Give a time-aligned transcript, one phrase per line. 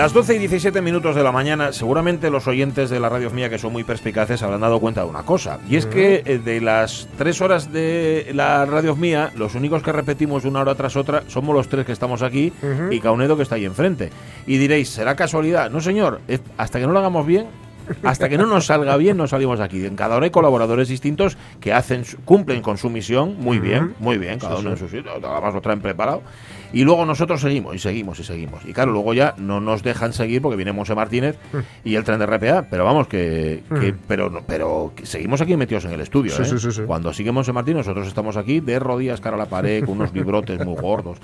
[0.00, 3.50] Las 12 y 17 minutos de la mañana, seguramente los oyentes de la radio mía
[3.50, 5.58] que son muy perspicaces habrán dado cuenta de una cosa.
[5.68, 9.92] Y es que eh, de las tres horas de la radio mía, los únicos que
[9.92, 12.50] repetimos una hora tras otra somos los tres que estamos aquí
[12.90, 14.08] y Caunedo que está ahí enfrente.
[14.46, 15.70] Y diréis, ¿será casualidad?
[15.70, 16.22] No, señor,
[16.56, 17.48] hasta que no lo hagamos bien,
[18.02, 19.84] hasta que no nos salga bien, no salimos de aquí.
[19.84, 24.18] En cada hora hay colaboradores distintos que hacen, cumplen con su misión muy bien, muy
[24.18, 26.22] bien, cada uno en su sitio, además lo traen preparado.
[26.72, 28.64] Y luego nosotros seguimos y seguimos y seguimos.
[28.64, 31.36] Y claro, luego ya no nos dejan seguir porque viene Monse Martínez
[31.82, 32.66] y el tren de RPA.
[32.70, 36.30] Pero vamos, que, que- pero, no- pero que seguimos aquí metidos en el estudio.
[36.32, 36.44] Sí, ¿eh?
[36.44, 36.82] sí, sí, sí.
[36.86, 40.14] Cuando sigue Monse Martínez, nosotros estamos aquí de rodillas cara a la pared con unos
[40.14, 41.18] librotes muy gordos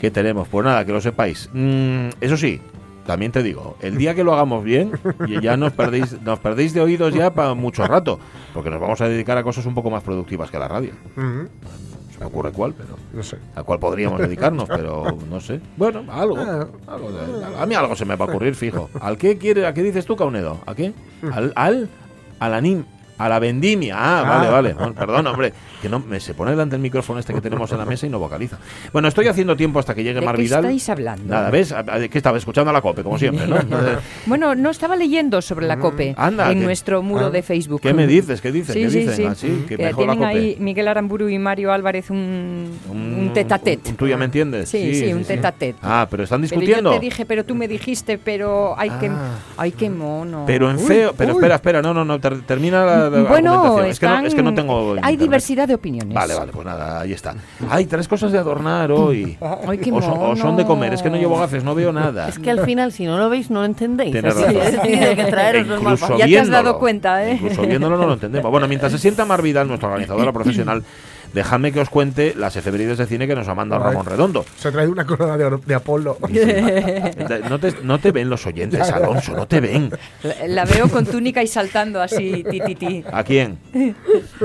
[0.00, 0.48] que tenemos.
[0.48, 1.50] Pues nada, que lo sepáis.
[1.52, 2.58] Mm, eso sí,
[3.06, 4.92] también te digo, el día que lo hagamos bien,
[5.26, 8.18] y ya nos perdéis, nos perdéis de oídos ya para mucho rato,
[8.52, 10.92] porque nos vamos a dedicar a cosas un poco más productivas que la radio.
[12.12, 13.36] Se me ocurre cuál, pero No sé.
[13.54, 15.60] a cuál podríamos dedicarnos, pero no sé.
[15.76, 16.36] Bueno, algo.
[16.38, 16.66] Ah.
[16.86, 18.88] algo de- a mí algo se me va a ocurrir, fijo.
[19.00, 20.58] ¿Al qué quiere, a qué dices tú, Caunedo?
[20.66, 20.94] ¿A qué?
[21.30, 21.88] Al, al,
[22.40, 22.84] a la nim,
[23.18, 23.96] a la vendimia.
[23.98, 24.50] Ah, vale, Ah.
[24.50, 24.72] vale.
[24.72, 25.52] Bueno, perdón, hombre,
[25.86, 28.10] que no me se pone delante el micrófono este que tenemos en la mesa y
[28.10, 28.58] no vocaliza.
[28.92, 30.64] Bueno, estoy haciendo tiempo hasta que llegue ¿De Mar qué Vidal.
[30.64, 31.32] estáis hablando?
[31.32, 31.72] Nada, ¿ves?
[32.10, 33.56] ¿Qué estaba escuchando a la COPE, como siempre, no?
[33.60, 36.20] Entonces, Bueno, no estaba leyendo sobre la COPE Mm.
[36.20, 37.80] Anda, en que- nuestro muro ah, de Facebook.
[37.80, 38.40] ¿Qué me dices?
[38.40, 38.74] ¿Qué dices?
[38.74, 39.36] Sí, ¿Qué sí, dicen?
[39.36, 39.60] sí.
[39.62, 40.26] Ah, que Eh, la tienen COPE.
[40.28, 44.68] ahí Miguel Aramburu y Mario Álvarez un, un un- ¿Tú ya me entiendes?
[44.68, 45.78] Sí, sí, un tete-a-tete.
[45.82, 46.92] Ah, pero están Pero discutiendo.
[46.92, 49.34] yo te dije, pero tú me dijiste, pero ay qué, Ah.
[49.56, 50.44] ay qué mono.
[50.46, 51.36] Pero en Uy, feo, pero uy.
[51.38, 53.90] espera, espera, no, no, no, ter- termina la, la bueno, argumentación.
[53.90, 54.92] Es que, no, es que no tengo.
[54.92, 55.18] hay internet.
[55.20, 56.14] diversidad de opiniones.
[56.14, 57.34] Vale, vale, pues nada, ahí está.
[57.70, 59.38] Hay tres cosas de adornar hoy.
[59.66, 61.92] Ay, qué o, son, o son de comer, es que no llevo gafes, no veo
[61.92, 62.28] nada.
[62.28, 64.12] Es que al final, si no lo veis, no lo entendéis.
[64.12, 64.74] Tienes Así razón.
[64.74, 66.18] es, tiene que traeros los Incluso mapas.
[66.18, 67.34] Ya te has dado cuenta, ¿eh?
[67.34, 68.50] Incluso viéndolo no lo entendemos.
[68.50, 70.82] Bueno, mientras se sienta Mar Vidal, nuestra organizadora profesional,
[71.36, 73.84] dejadme que os cuente las efemérides de cine que nos ha mandado.
[73.84, 74.44] Ramón Redondo.
[74.56, 76.16] Se ha traído una corona de, Apolo.
[77.48, 79.90] No te, no te ven los oyentes, Alonso, no te ven.
[80.22, 83.04] La, la veo con túnica y saltando así, ti, ti, ti.
[83.12, 83.58] ¿A quién?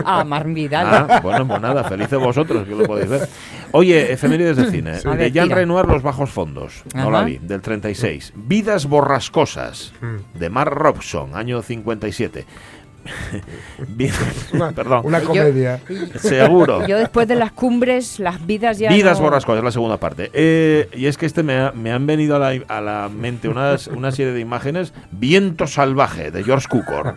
[0.05, 0.87] Ah, Mar Vidal.
[1.09, 3.27] Ah, bueno, pues nada, felices vosotros que lo podéis ver.
[3.71, 4.91] Oye, efemérides de cine.
[4.91, 5.55] A De ver, Jean tira.
[5.59, 6.83] Renoir, Los Bajos Fondos.
[6.93, 8.33] No la vi, del 36.
[8.35, 10.37] Vidas borrascosas, Mm.
[10.39, 12.45] de Mark Robson, año 57.
[14.53, 15.79] Una, Perdón, una Yo- comedia.
[16.19, 16.85] seguro.
[16.87, 18.89] Yo después de las cumbres, las vidas ya.
[18.91, 20.29] Vidas no- borrascosas, es la segunda parte.
[20.33, 23.47] Eh, y es que este me, ha- me han venido a la, a la mente
[23.49, 24.93] unas, una serie de imágenes.
[25.11, 27.15] Viento salvaje, de George Cukor.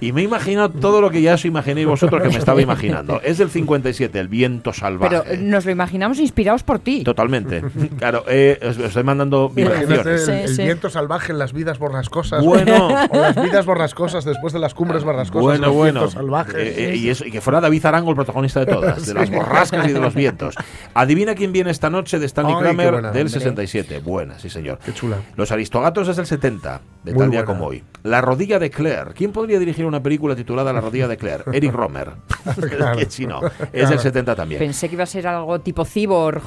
[0.00, 3.20] Y me he imaginado todo lo que ya os imaginéis vosotros que me estaba imaginando.
[3.22, 5.18] Es del 57, el viento salvaje.
[5.20, 7.02] Pero eh, nos lo imaginamos inspirados por ti.
[7.04, 7.62] Totalmente.
[7.98, 10.06] Claro, eh, os, os estoy mandando vibraciones.
[10.28, 12.44] el, Sí, el viento salvaje en las vidas borrascosas.
[12.44, 12.88] Bueno.
[13.10, 15.42] O las vidas borrascosas después de las cumbres borrascosas.
[15.42, 16.10] Bueno, los bueno.
[16.10, 16.54] salvajes.
[16.54, 19.30] Eh, eh, y, eso- y que fuera David Arango el protagonista de todas, de las
[19.30, 20.54] borrascas y de los vientos.
[20.94, 23.40] Adivina quién viene esta noche de Stanley Ay, Kramer buena, del hombre.
[23.40, 24.00] 67.
[24.00, 24.78] Buena, sí, señor.
[24.84, 25.18] Qué chula.
[25.36, 27.54] Los Aristogatos es del 70, de Muy tal día buena.
[27.58, 27.82] como hoy.
[28.06, 29.12] La rodilla de Claire.
[29.14, 31.44] ¿Quién podría dirigir una película titulada La rodilla de Claire?
[31.52, 32.10] Eric Romer.
[32.76, 33.00] Claro.
[33.08, 33.88] si no, es Claro.
[33.90, 34.58] del 70 también.
[34.60, 36.40] Pensé que iba a ser algo tipo cyborg.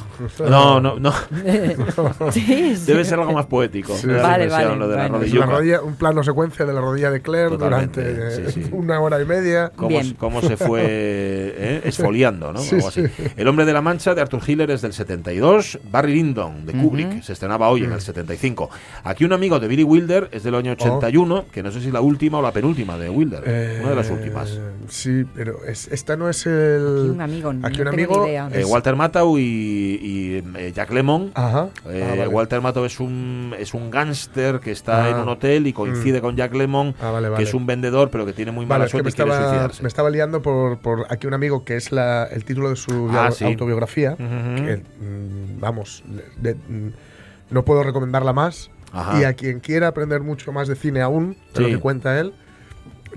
[0.50, 1.14] No, no, no.
[2.32, 2.86] Sí, sí.
[2.86, 3.96] Debe ser algo más poético.
[3.96, 5.16] Sí, vale, vale, lo de la bueno.
[5.18, 5.46] Es rodilluca.
[5.48, 8.70] una rodilla- un plano secuencia de la rodilla de Claire Totalmente, durante eh, sí, sí.
[8.72, 9.72] una hora y media.
[9.76, 10.14] cómo, Bien.
[10.18, 12.60] cómo se fue eh, esfoliando, ¿no?
[12.60, 13.08] Sí, Algo así.
[13.08, 13.24] sí.
[13.36, 17.22] El hombre de la mancha de Arthur Hiller es del 72, Barry Lyndon de Kubrick
[17.24, 18.70] se estrenaba hoy en el 75.
[19.04, 22.02] Aquí un amigo de Billy Wilder es del año 81, que no sé si la
[22.02, 23.42] última o la penúltima de Wilder,
[23.82, 24.60] una de las Eh, últimas.
[24.88, 27.00] Sí, pero es, esta no es el.
[27.02, 28.28] Aquí un amigo, no Aquí tengo un amigo.
[28.28, 28.50] idea.
[28.54, 31.32] Eh, Walter Matthau y, y, eh, Jack Lemmon.
[31.36, 31.70] Ajá.
[31.90, 32.28] Eh, Ah, vale.
[32.28, 35.10] Walter Matthau es un es un gángster que está Ah.
[35.10, 37.44] en un hotel y coincide con Jack Lemmon, Ah, vale, que vale.
[37.44, 39.32] es un vendedor pero que tiene muy mala Vale, es que suerte me y quiere
[39.32, 39.84] estaba, suicidarse.
[39.84, 43.10] me estaba liando por, por aquí un amigo que es la, el título de su
[43.12, 43.46] Ah, sí.
[43.46, 44.14] autobiografía.
[44.14, 44.66] Ujú.
[44.66, 46.04] que, mm, vamos,
[46.38, 46.90] de- mm,
[47.52, 48.70] no puedo recomendarla más.
[48.92, 49.20] Ajá.
[49.20, 52.34] Y a quien quiera aprender mucho más de cine aún, de lo que cuenta él,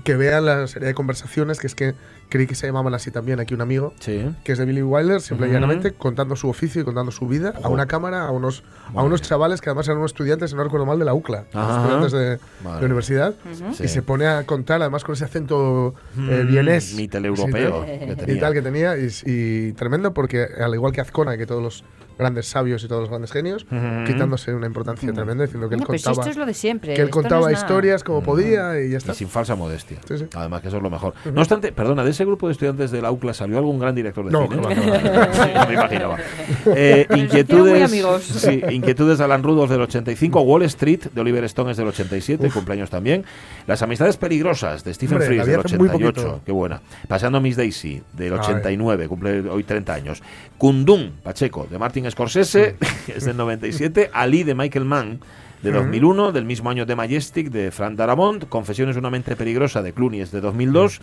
[0.03, 1.95] que vea la serie de conversaciones, que es que
[2.33, 4.27] creí que se llamaban así también aquí un amigo, Sí.
[4.43, 5.53] que es de Billy Wilder, simple y Ujú.
[5.53, 8.63] llanamente contando su oficio y contando su vida a una cámara, a unos,
[8.95, 11.41] a unos chavales que además eran unos estudiantes, si no recuerdo mal, de la UCLA,
[11.53, 12.39] estudiantes de,
[12.79, 13.35] de universidad,
[13.73, 13.83] Sí.
[13.83, 16.95] y se pone a contar, además con ese acento eh, Mm, vienés.
[16.95, 21.37] mitteleuropeo sí, que Y tal que tenía, y, y tremendo porque al igual que Azcona,
[21.37, 21.83] que todos los
[22.17, 24.03] grandes sabios y todos los grandes genios, Ujú.
[24.05, 26.93] quitándose una importancia tremenda, diciendo que él Bueno, pues contaba, esto es lo de siempre.
[26.93, 27.53] que él esto no contaba nada.
[27.53, 29.13] historias como podía y ya está.
[29.13, 29.97] Y sin falsa modestia.
[30.07, 30.25] Sí, sí.
[30.35, 31.15] Además, que eso es lo mejor.
[31.33, 34.25] No obstante, perdona, de ese grupo de estudiantes de la UCLA salió algún gran director
[34.25, 34.75] de No, cine.
[34.75, 36.17] Sí, no me imaginaba.
[36.65, 37.91] Eh, inquietudes,
[38.21, 42.49] sí, inquietudes de Alan Rudolph del 85, Wall Street de Oliver Stone es del 87,
[42.49, 43.25] cumpleaños también.
[43.67, 46.41] Las amistades peligrosas de Stephen Frears del hace muy 88, poquito.
[46.45, 46.81] qué buena.
[47.07, 48.39] Paseando Miss Daisy del Ay.
[48.39, 50.23] 89, cumple hoy 30 años.
[50.57, 52.75] Kundun, Pacheco, de Martin Scorsese,
[53.07, 54.09] es del 97.
[54.13, 55.19] Ali de Michael Mann
[55.63, 59.93] de 2001, del mismo año de Majestic de Frank Darabont, Confesiones una mente peligrosa de
[59.93, 60.99] Clooney es de 2002,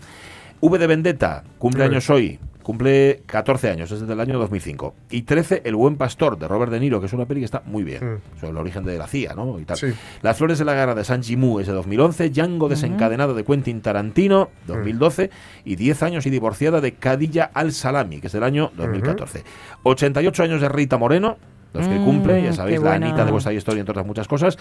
[0.61, 1.95] V de Vendetta, cumple Hombre.
[1.95, 6.37] años hoy, cumple 14 años, es desde el año 2005, y 13, El buen pastor
[6.37, 8.17] de Robert De Niro, que es una peli que está muy bien, Mm.
[8.39, 9.57] sobre el origen de la CIA, ¿no?
[9.59, 9.77] Y tal.
[9.77, 9.87] Sí.
[10.21, 13.81] Las flores de la guerra de San Jimu es de 2011, Django desencadenado de Quentin
[13.81, 15.31] Tarantino, 2012,
[15.65, 19.43] y 10 años y divorciada de Khadija Al-Salami, que es del año 2014.
[19.83, 21.37] 88 años de Rita Moreno,
[21.73, 22.93] los que Mm, cumple, ya sabéis, la.
[22.93, 24.57] Anita de vuestra historia, entre otras muchas cosas.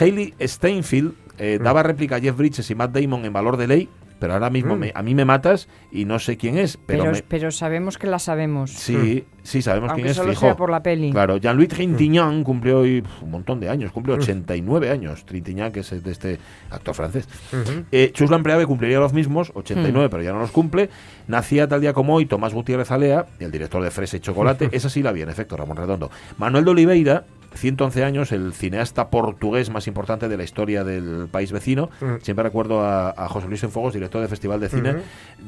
[0.00, 3.88] Hailey Steinfeld eh, daba réplica a Jeff Bridges y Matt Damon en Valor de Ley,
[4.18, 4.78] pero ahora mismo Mm.
[4.78, 7.98] me- a mí me matas y no sé quién es, pero, Pero, me- pero sabemos
[7.98, 8.70] que la sabemos.
[8.70, 10.40] sí, sí sabemos Aunque quién es, solo fijo.
[10.42, 11.10] sea por la peli.
[11.12, 15.24] Claro, Jean-Louis Trintignant cumplió hoy un montón de años, cumple 89 años.
[15.24, 16.38] Trintignant, que es de este
[16.70, 17.28] actor francés.
[17.52, 17.84] Ujú.
[17.92, 20.90] Eh, Chus Lampreave cumpliría los mismos, 89, pero ya no los cumple.
[21.28, 24.68] Nacía tal día como hoy Tomás Gutiérrez Alea, el director de Fresa y Chocolate.
[24.72, 26.10] Esa sí la vi, en efecto, Ramón Redondo.
[26.38, 27.24] Manuel de Oliveira,
[27.54, 31.90] 111 años, el cineasta portugués más importante de la historia del país vecino.
[32.00, 32.22] Mm.
[32.22, 34.94] Siempre recuerdo a, a José Luis Enfogos, director de Festival de Cine,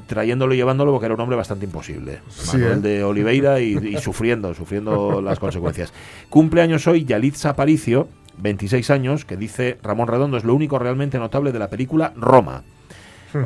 [0.06, 2.20] trayéndolo y llevándolo porque era un hombre bastante imposible.
[2.28, 2.88] Sí, Manuel ¿eh?
[2.88, 5.92] de Oliveira y, y sufriendo, sufriendo las consecuencias.
[6.28, 8.08] Cumpleaños hoy Yalitza Aparicio,
[8.38, 12.62] 26 años, que dice Ramón Redondo es lo único realmente notable de la película Roma.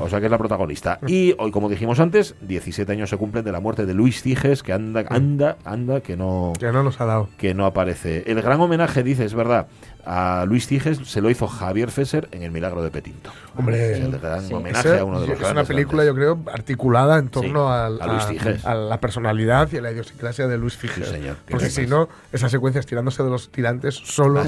[0.00, 0.98] O sea que es la protagonista.
[1.06, 4.62] Y hoy, como dijimos antes, 17 años se cumplen de la muerte de Luis Ciges,
[4.62, 7.28] que anda, anda, anda, que no, Que no nos ha dado.
[7.38, 8.24] que no aparece.
[8.26, 9.66] El gran homenaje, dice, es verdad,
[10.06, 13.30] a Luis Ciges se lo hizo Javier Fesser en El Milagro de Petinto.
[13.56, 14.54] Hombre, Es el gran sí.
[14.54, 16.26] homenaje Esa- a uno de los es una película, grandes.
[16.26, 18.64] yo creo, articulada en torno Sí, al- a Luis Figes.
[18.64, 21.36] a la personalidad y a la idiosincrasia de Luis señor.
[21.48, 24.44] Porque si no, esas secuencias tirándose de los tirantes solo,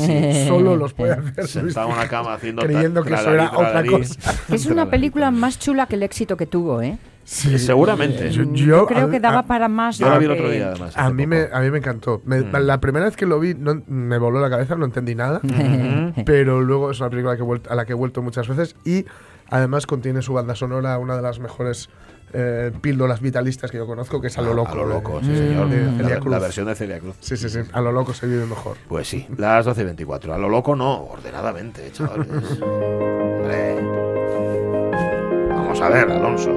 [0.46, 3.84] solo los puede hacer Luis Sentado en una cama haciendo creyendo que eso era otra
[3.84, 4.14] cosa.
[4.52, 6.98] Es una película más chula que el éxito que tuvo, ¿eh?
[7.24, 7.58] Sí.
[7.58, 8.30] Seguramente.
[8.30, 9.98] Yo, Mm, yo- creo a- que daba a- para más.
[9.98, 10.96] Yo la vi el de otro día, además.
[10.96, 11.28] A mí, poco.
[11.36, 12.20] me, a mí me encantó.
[12.24, 12.52] Me- Mm.
[12.66, 15.40] La primera vez que lo vi no, me voló la cabeza, no entendí nada.
[16.26, 18.74] pero luego es una película que he vuelt- a la que he vuelto muchas veces
[18.84, 19.06] y
[19.50, 21.88] además contiene su banda sonora, una de las mejores
[22.34, 24.72] eh, píldoras vitalistas que yo conozco, que es A lo loco.
[24.72, 25.68] A lo loco, de- sí, señor.
[25.68, 26.40] de La, Celia la Cruz.
[26.40, 27.14] versión de Celia Cruz.
[27.20, 27.58] Sí, sí, sí.
[27.74, 28.78] A lo loco se vive mejor.
[28.88, 30.32] Pues sí, las 12 y 24.
[30.32, 32.26] A lo loco no, ordenadamente, chavales.
[32.62, 34.21] Hombre.
[35.82, 36.50] A ver, Alonso.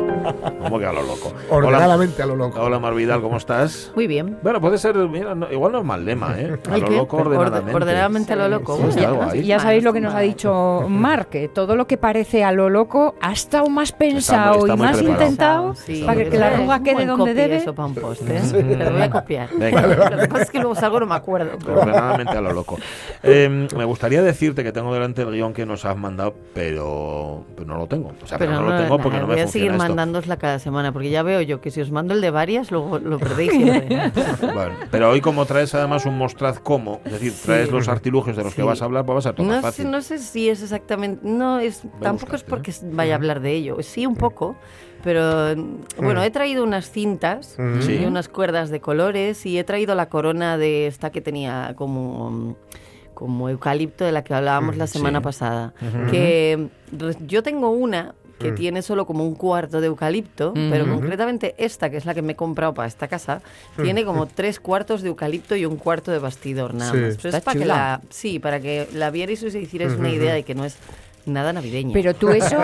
[0.62, 1.33] ¿Cómo que a lo loco?
[1.50, 2.60] Hola, Ordenadamente a lo loco.
[2.62, 3.92] hola Mar Vidal, ¿cómo estás?
[3.95, 4.38] Muy bien.
[4.44, 6.60] Bueno, puede ser, mira, no- igual no es mal lema, ¿eh?
[6.69, 6.95] A ¿El lo qué?
[6.97, 7.76] loco Orde- ordenadamente.
[7.76, 8.80] ordenadamente a lo loco.
[8.92, 12.52] Sí, ya- sabéis lo que nos ha dicho Marc, que todo lo que parece a
[12.52, 15.23] lo loco ha estado más pensado está y más preparado.
[15.23, 17.56] intentado Sí, para que, la arruga quede donde debe.
[17.57, 18.42] Eso para un post, ¿eh?
[18.52, 19.49] Te lo voy a copiar.
[19.57, 19.81] Venga.
[19.88, 21.52] Lo que pasa es que luego salgo no me acuerdo.
[21.68, 22.78] Ordenadamente a lo loco.
[23.23, 27.68] Eh, me gustaría decirte que tengo delante el guion que nos has mandado, pero, pero
[27.68, 28.11] no lo tengo.
[28.23, 30.38] O sea, pero, Pero no, lo tengo porque no me voy a funciona seguir mandándosla
[30.38, 33.18] cada semana, porque ya veo yo que si os mando el de varias, luego lo
[33.19, 34.12] perdéis siempre.
[34.42, 38.44] Bueno, pero hoy como traes además un mostraz como, es decir, traes los artilugios de
[38.44, 38.68] los que Sí.
[38.68, 39.92] vas a hablar, pues va a todo No más sé, fácil.
[39.92, 41.22] no sé si es exactamente.
[41.28, 43.78] No, es tampoco es buscaste, porque vaya a hablar de ello.
[43.81, 44.56] Sí, un poco.
[45.04, 45.56] Pero
[45.98, 47.57] bueno, he traído unas cintas.
[47.81, 48.00] Sí.
[48.02, 52.56] y unas cuerdas de colores y he traído la corona de esta que tenía como
[53.14, 55.24] como eucalipto de la que hablábamos la semana Sí.
[55.24, 55.74] pasada.
[56.12, 61.56] Que re- yo tengo una que tiene solo como un cuarto de eucalipto, pero concretamente
[61.57, 63.42] esta, que es la que me he comprado para esta casa,
[63.81, 66.97] tiene como tres cuartos de eucalipto y un cuarto de bastidor nada Sí.
[66.97, 67.15] más.
[67.18, 70.09] Pero Está es para que la, sí, para que la vierais y os hicierais una
[70.11, 70.75] idea de que no es
[71.25, 71.91] nada navideña.
[71.94, 72.57] Pero tú eso,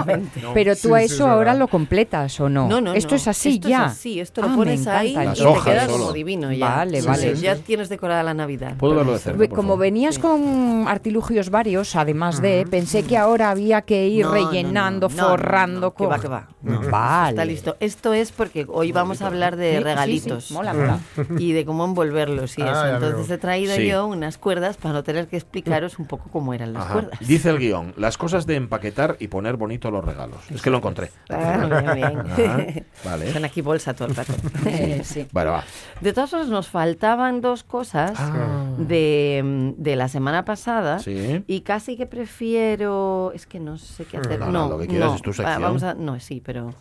[0.54, 1.60] pero tú Sí, a eso es ahora verdad.
[1.60, 2.68] lo completas o no?
[2.68, 3.16] No, no, Esto no.
[3.18, 3.86] es así Esto ya.
[3.86, 5.24] Es así, esto lo Ah, me pones ahí encanta.
[5.24, 5.98] y Las te hojas queda solo.
[5.98, 6.68] como divino ya.
[6.76, 7.36] Vale, Sí, vale.
[7.36, 8.76] sí, Ya tienes decorada la Navidad.
[8.78, 9.48] Puedo verlo de cerca.
[9.56, 14.42] Como venías con artilugios varios, además de, pensé que ahora había que ir No, no,
[14.42, 15.94] no, rellenando, no, no, forrando.
[15.94, 16.48] que va, que va.
[16.62, 17.30] Vale.
[17.32, 17.76] Está listo.
[17.80, 20.52] Esto es porque hoy vamos a hablar de regalitos.
[20.52, 21.00] mola, mola.
[21.40, 22.88] Y de cómo envolverlos y eso.
[22.88, 26.74] Entonces he traído yo unas cuerdas para no tener que explicaros un poco cómo eran
[26.74, 27.20] las cuerdas.
[27.20, 30.40] Dice el guion, las cosas de empaquetar y poner bonito los regalos.
[30.52, 31.12] Es que lo encontré.
[31.30, 32.20] Ah, bien, bien.
[32.20, 32.66] Ajá,
[33.06, 33.32] vale.
[33.34, 34.34] Son aquí bolsa todo el rato.
[35.04, 35.28] Sí.
[35.32, 35.64] Bueno, va.
[36.02, 38.66] De todas formas, nos faltaban dos cosas Ah.
[38.78, 41.00] de, de la semana pasada.
[41.00, 41.44] Sí.
[41.48, 43.32] Y casi que prefiero.
[43.34, 44.40] Es que no sé qué hacer.
[44.40, 45.16] No, No, no, lo que quieras no.
[45.16, 45.62] es tu Ah, sección.
[45.62, 46.74] vamos a, no, sí, pero,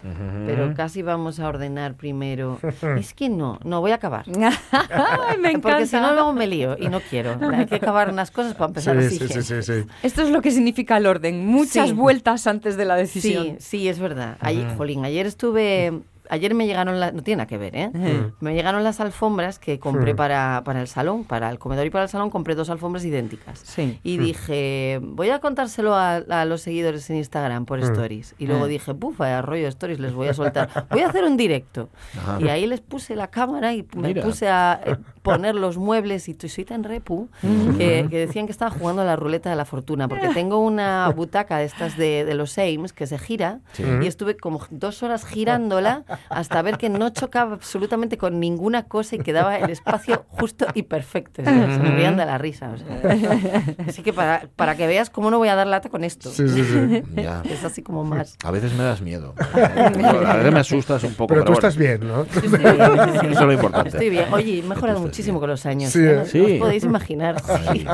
[0.46, 2.58] pero casi vamos a ordenar primero.
[2.98, 4.24] es que no, no voy a acabar.
[4.28, 5.60] Ay, me encanta.
[5.70, 7.36] Porque si no, luego me lío y no quiero.
[7.52, 9.18] Hay que acabar unas cosas para empezar Sí, así.
[9.18, 9.86] sí, sí, sí, sí.
[10.02, 11.46] Esto es lo que significa el orden.
[11.60, 11.94] Muchas Sí.
[11.94, 13.44] vueltas antes de la decisión.
[13.44, 14.36] Sí, sí, es verdad.
[14.40, 16.00] Ayer, jolín, ayer estuve...
[16.32, 17.12] Ayer me llegaron las...
[17.12, 17.90] No tiene nada que ver, ¿eh?
[18.38, 22.04] Me llegaron las alfombras que compré para, para el salón, para el comedor y para
[22.04, 23.58] el salón, compré dos alfombras idénticas.
[23.58, 23.98] Sí.
[24.04, 28.36] Y dije, voy a contárselo a, a los seguidores en Instagram por stories.
[28.38, 30.86] Y luego dije, buf, vaya rollo de stories, les voy a soltar.
[30.88, 31.88] Voy a hacer un directo.
[32.16, 32.38] Ajá.
[32.40, 34.22] Y ahí les puse la cámara y me Mira.
[34.22, 37.28] puse a eh, poner los muebles y soy tan repu
[37.76, 40.08] que, que decían que estaba jugando a la ruleta de la fortuna.
[40.08, 43.84] Porque tengo una butaca de estas de, de los Ames que se gira Sí.
[44.02, 49.16] y estuve como dos horas girándola hasta ver que no chocaba absolutamente con ninguna cosa
[49.16, 51.42] y quedaba el espacio justo y perfecto.
[51.42, 52.70] O sea, se me rían de la risa.
[52.74, 53.76] o sea.
[53.86, 56.30] Así que para, para que veas cómo no voy a dar lata con esto.
[56.30, 57.02] Sí, sí, sí.
[57.16, 57.42] Ya.
[57.44, 58.36] Es así como más.
[58.44, 59.34] A veces me das miedo.
[59.54, 61.28] A veces me asustas un poco.
[61.28, 62.22] Pero tú bueno, estás bien, ¿no?
[62.22, 62.60] Estoy bien,
[63.20, 63.26] sí.
[63.26, 63.88] Eso es lo importante.
[63.90, 64.24] Estoy bien.
[64.32, 65.92] Oye, he mejorado estás muchísimo con los años.
[65.92, 66.10] Sí, ¿eh?
[66.10, 66.16] ¿eh?
[66.16, 66.40] No- Sí.
[66.40, 67.36] os podéis imaginar.
[67.72, 67.86] Sí.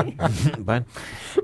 [0.59, 0.85] Bueno.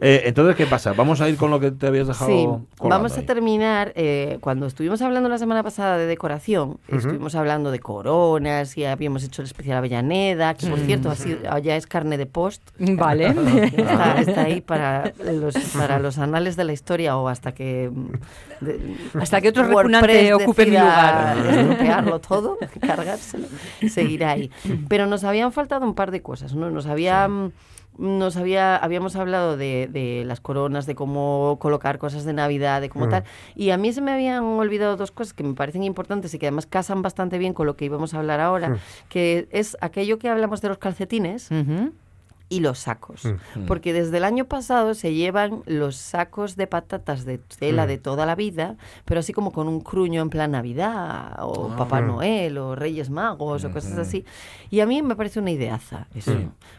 [0.01, 0.93] Eh, entonces, ¿qué pasa?
[0.93, 2.29] Vamos a ir con lo que te habías dejado.
[2.31, 2.47] Sí,
[2.87, 3.25] vamos a ahí.
[3.25, 3.91] terminar.
[3.95, 9.23] eh, cuando estuvimos hablando la semana pasada de decoración, estuvimos hablando de coronas y habíamos
[9.23, 12.61] hecho el especial Avellaneda, que por cierto ha sido- ya es carne de post.
[12.79, 13.27] Vale.
[13.83, 18.65] Está, está ahí para los, para los anales de la historia o hasta que mm,
[18.65, 21.35] de- Hasta que otro repugnante ocupe mi lugar.
[22.27, 23.47] todo, cargárselo,
[23.89, 24.49] seguirá ahí.
[24.87, 26.69] Pero nos habían faltado un par de cosas, ¿no?
[26.69, 27.53] Nos habían
[27.97, 32.89] nos había habíamos hablado de, de las coronas, de cómo colocar cosas de Navidad, de
[32.89, 33.23] cómo tal,
[33.55, 36.47] y a mí se me habían olvidado dos cosas que me parecen importantes y que
[36.47, 38.77] además casan bastante bien con lo que íbamos a hablar ahora,
[39.09, 41.93] que es aquello que hablamos de los calcetines Ujú.
[42.53, 43.23] Y los sacos.
[43.67, 48.25] Porque desde el año pasado se llevan los sacos de patatas de tela de toda
[48.25, 52.75] la vida, pero así como con un cruño en plan Navidad, o Papá Noel, o
[52.75, 54.25] Reyes Magos, o cosas así.
[54.69, 56.33] Y a mí me parece una ideaza eso.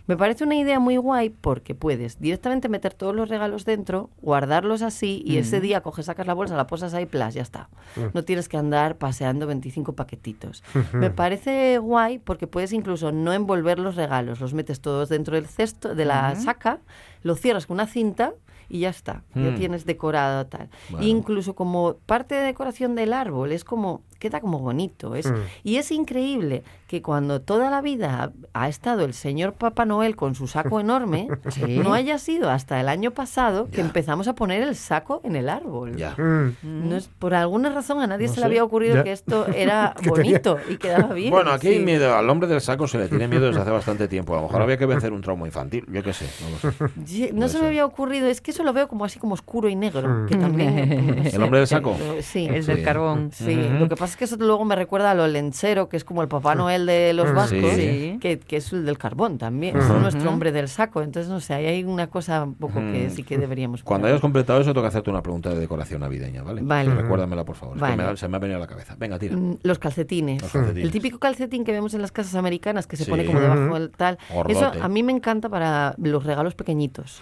[0.06, 4.82] Me parece una idea muy guay porque puedes directamente meter todos los regalos dentro, guardarlos
[4.82, 7.68] así, y ese día coges, sacas la bolsa, la posas ahí, plas, ya está.
[8.12, 10.62] No tienes que andar paseando 25 paquetitos.
[10.92, 15.46] Me parece guay porque puedes incluso no envolver los regalos, los metes todos dentro del
[15.64, 16.80] cesto, de la saca,
[17.22, 18.32] lo cierras con una cinta
[18.68, 19.22] y ya está.
[19.34, 19.54] Ya Mm.
[19.56, 20.68] tienes decorado tal.
[20.90, 21.06] Bueno.
[21.06, 25.14] Incluso como parte de decoración del árbol, es como, queda como bonito.
[25.14, 25.30] Es,
[25.62, 30.34] Y es increíble que cuando toda la vida ha estado el señor Papá Noel con
[30.34, 31.28] su saco enorme,
[31.68, 35.48] no haya sido hasta el año pasado que empezamos a poner el saco en el
[35.48, 35.96] árbol.
[35.96, 36.12] Ya.
[36.16, 36.88] Mm.
[36.88, 38.40] No es, por alguna razón a nadie No se sé.
[38.40, 39.04] le había ocurrido Ya.
[39.04, 41.30] que esto era Que tenía- bonito y quedaba bien.
[41.30, 41.84] Bueno, aquí hay sí.
[41.84, 42.14] miedo.
[42.16, 44.32] Al hombre del saco se le tiene miedo desde hace bastante tiempo.
[44.34, 45.84] A lo mejor había que vencer un trauma infantil.
[45.90, 46.26] Yo qué sé.
[46.42, 46.92] No lo sé.
[47.06, 49.68] Sí, No se me había ocurrido, es que eso lo veo como así como oscuro
[49.68, 50.26] y negro, Mm.
[50.26, 51.16] que también...
[51.16, 51.96] no sé, hombre del saco?
[51.96, 52.72] que- Sí, El Sí.
[52.72, 53.30] del carbón.
[53.32, 56.04] Sí, lo que pasa es que eso luego me recuerda a lo lenchero, que es
[56.04, 57.34] como el Papá Noel de los Mm.
[57.34, 58.18] vascos, Sí.
[58.20, 61.02] que, que es el del carbón también, es nuestro hombre del saco.
[61.02, 64.20] Entonces, no sé, ahí hay una cosa un poco que sí que deberíamos Cuando hayas
[64.20, 66.62] completado eso, tengo que hacerte una pregunta de decoración navideña, ¿vale?
[66.62, 66.94] Vale.
[66.94, 67.76] Recuérdamela, por favor.
[67.76, 67.96] Es que Vale.
[67.96, 68.94] me da- se me ha venido a la cabeza.
[68.98, 69.36] Venga, tira.
[69.36, 70.42] Mm, Los calcetines.
[70.42, 70.84] Los calcetines.
[70.84, 73.10] El típico calcetín que vemos en las casas americanas que se Sí.
[73.10, 74.18] pone como debajo del tal.
[74.32, 74.52] Gordote.
[74.52, 77.20] Eso a mí me encanta para los regalos pequeñitos.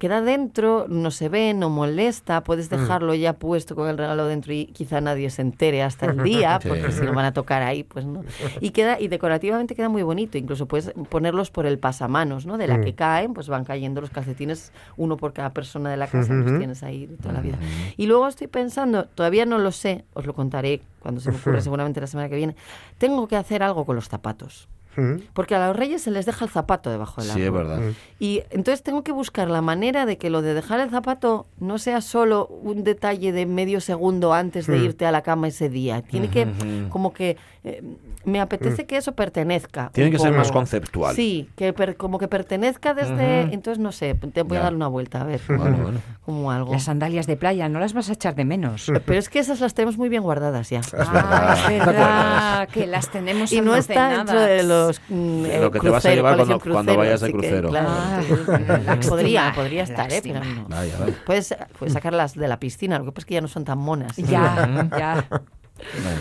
[0.00, 4.52] Queda dentro, no se ve, no molesta, puedes dejarlo ya puesto con el regalo dentro
[4.52, 6.68] y quizá nadie se entere hasta el día, Sí.
[6.68, 8.22] porque si lo van a tocar ahí, pues no.
[8.60, 12.58] Y queda y decorativamente queda muy bonito, incluso puedes ponerlos por el pasamanos, ¿no?
[12.58, 16.06] De la que caen, pues van cayendo los calcetines, uno por cada persona de la
[16.06, 17.56] casa, los tienes ahí de toda la vida.
[17.96, 21.60] Y luego estoy pensando, todavía no lo sé, os lo contaré cuando se me ocurra
[21.60, 22.56] seguramente la semana que viene,
[22.98, 24.68] tengo que hacer algo con los zapatos.
[24.96, 25.16] Mm.
[25.32, 27.66] Porque a los reyes se les deja el zapato debajo del Sí, es árbol.
[27.66, 27.80] verdad.
[28.18, 31.78] Y entonces tengo que buscar la manera de que lo de dejar el zapato no
[31.78, 36.02] sea solo un detalle de medio segundo antes de irte a la cama ese día.
[36.02, 36.46] Tiene que,
[36.90, 37.82] como que, eh,
[38.26, 39.90] me apetece que eso pertenezca.
[39.94, 41.14] Tiene que ser más conceptual.
[41.16, 43.42] Sí, que per- como que pertenezca desde...
[43.54, 44.60] Entonces, no sé, te voy Ya.
[44.60, 45.40] a dar una vuelta, a ver.
[45.48, 46.00] Bueno, bueno.
[46.26, 46.72] Como algo.
[46.72, 48.90] Las sandalias de playa, no las vas a echar de menos.
[49.06, 50.80] Pero es que esas las tenemos muy bien guardadas ya.
[50.98, 55.60] Ah, es verdad, que las tenemos Y no está dentro de los mm, De eh,
[55.60, 57.68] lo que te vas a crucero, llevar cuando- vayas de así que, crucero.
[57.70, 60.20] claro, Ah, podría, podría estar, ¿eh?
[60.22, 60.66] Pero no.
[60.68, 61.14] Vaya, vaya.
[61.24, 63.78] Puedes, puedes sacarlas de la piscina, lo que pasa es que ya no son tan
[63.78, 64.16] monas.
[64.16, 65.24] Ya, ya.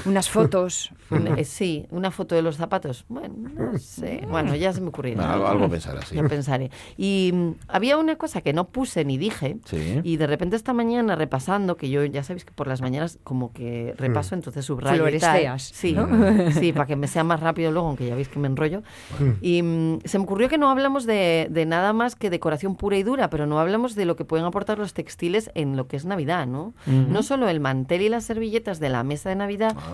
[0.05, 0.91] Unas fotos.
[1.37, 3.05] Eh, sí, una foto de los zapatos.
[3.07, 4.25] Bueno, no sé.
[4.27, 5.17] Bueno, ya se me ocurrirá.
[5.17, 6.15] Bueno, algo, algo pensarás, sí.
[6.15, 6.71] Ya pensaré.
[6.97, 9.57] Y mm, había una cosa que no puse ni dije.
[9.65, 10.01] Sí.
[10.03, 13.53] Y de repente esta mañana repasando, que yo ya sabéis que por las mañanas como
[13.53, 15.39] que repaso, entonces subrayo y tal.
[15.39, 16.51] Floresteas, Sí, ¿no?
[16.51, 18.81] sí, para que me sea más rápido luego, aunque ya veis que me enrollo.
[19.41, 22.97] Y mm, se me ocurrió que no hablamos de, de nada más que decoración pura
[22.97, 25.97] y dura, pero no hablamos de lo que pueden aportar los textiles en lo que
[25.97, 26.73] es Navidad, ¿no?
[26.87, 29.44] No solo el mantel y las servilletas de la mesa de Navidad,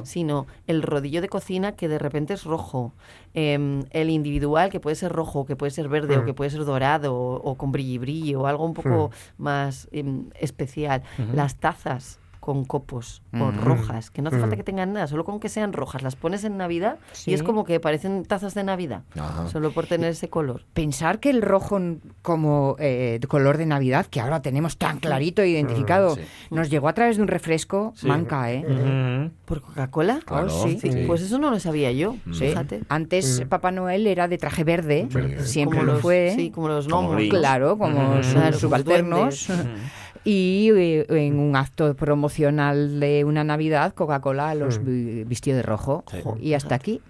[0.04, 2.94] sino el rodillo de cocina que de repente es rojo,
[3.34, 6.66] em, el individual que puede ser rojo, que puede ser verde o que puede ser
[6.66, 11.04] dorado o, o con brilli brilli o algo un poco más em, especial,
[11.34, 15.40] las tazas con copos o rojas, que no hace falta que tengan nada, solo con
[15.40, 19.04] que sean rojas, las pones en Navidad y es como que parecen tazas de Navidad,
[19.18, 19.48] Ajá.
[19.48, 20.64] solo por tener ese color.
[20.74, 21.80] Pensar que el rojo
[22.24, 26.22] como eh, color de Navidad, que ahora tenemos tan clarito e identificado, sí.
[26.50, 29.30] nos llegó a través de un refresco, manca, ¿eh?
[29.46, 30.20] ¿Por Coca-Cola?
[30.26, 30.80] Claro, sí.
[30.82, 31.04] Sí, sí.
[31.06, 32.48] Pues eso no lo sabía yo, Sí.
[32.48, 32.82] fíjate.
[32.90, 35.46] Antes Papá Noel era de traje verde, Verde.
[35.46, 36.34] siempre Como lo los- fue.
[36.36, 36.88] Sí, como los.
[37.30, 39.48] Claro, como sus Claro, como subalternos.
[40.24, 46.04] Y eh, en un acto promocional de una Navidad, Coca-Cola los vi- vistió de rojo.
[46.12, 46.20] Sí.
[46.40, 47.02] Y hasta aquí.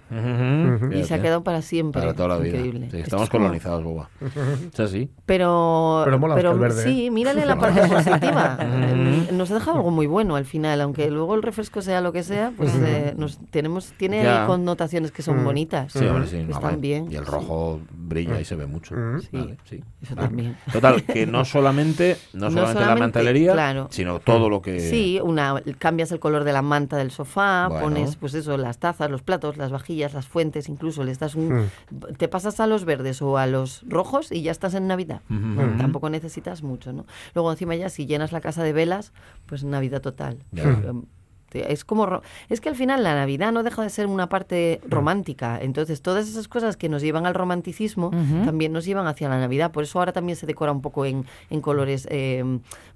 [0.91, 2.01] Y se ha quedado para siempre.
[2.01, 2.55] Para toda la vida.
[2.57, 2.89] Increíble.
[2.91, 4.09] Sí, estamos es como- colonizados, boba.
[4.73, 5.09] Es así.
[5.25, 7.11] Pero, Pero mola el verde, sí, ¿eh?
[7.11, 8.57] mírale la parte positiva.
[9.33, 12.23] Nos ha dejado algo muy bueno al final, aunque luego el refresco sea lo que
[12.23, 14.45] sea, pues eh, nos tenemos tiene Ya.
[14.47, 15.91] connotaciones que son bonitas.
[15.91, 16.37] Sí, hombre, sí.
[16.37, 16.77] no, Están vale.
[16.77, 17.11] bien.
[17.11, 17.79] Y el rojo
[18.11, 18.95] brilla y se ve mucho.
[19.21, 19.83] Sí, Vale, sí.
[20.03, 20.27] eso Vale.
[20.27, 20.57] también.
[20.71, 23.87] Total, que no solamente, no No solamente la mantelería, claro.
[23.89, 24.79] sino todo lo que...
[24.79, 27.83] Sí, una cambias el color de la manta del sofá, Bueno.
[27.83, 31.69] pones pues eso, las tazas, los platos, las vajillas, las fuentes, incluso les das un
[32.17, 35.21] te pasas a los verdes o a los rojos y ya estás en Navidad.
[35.29, 37.05] Bueno, tampoco necesitas mucho, ¿no?
[37.33, 39.13] Luego encima ya si llenas la casa de velas,
[39.45, 40.37] pues Navidad total.
[40.51, 40.63] Ya.
[40.63, 41.03] Em,
[41.53, 44.79] Es como ro- es que al final la Navidad no deja de ser una parte
[44.87, 45.59] romántica.
[45.61, 48.11] Entonces, todas esas cosas que nos llevan al romanticismo
[48.45, 49.71] también nos llevan hacia la Navidad.
[49.71, 52.43] Por eso ahora también se decora un poco en, en colores eh,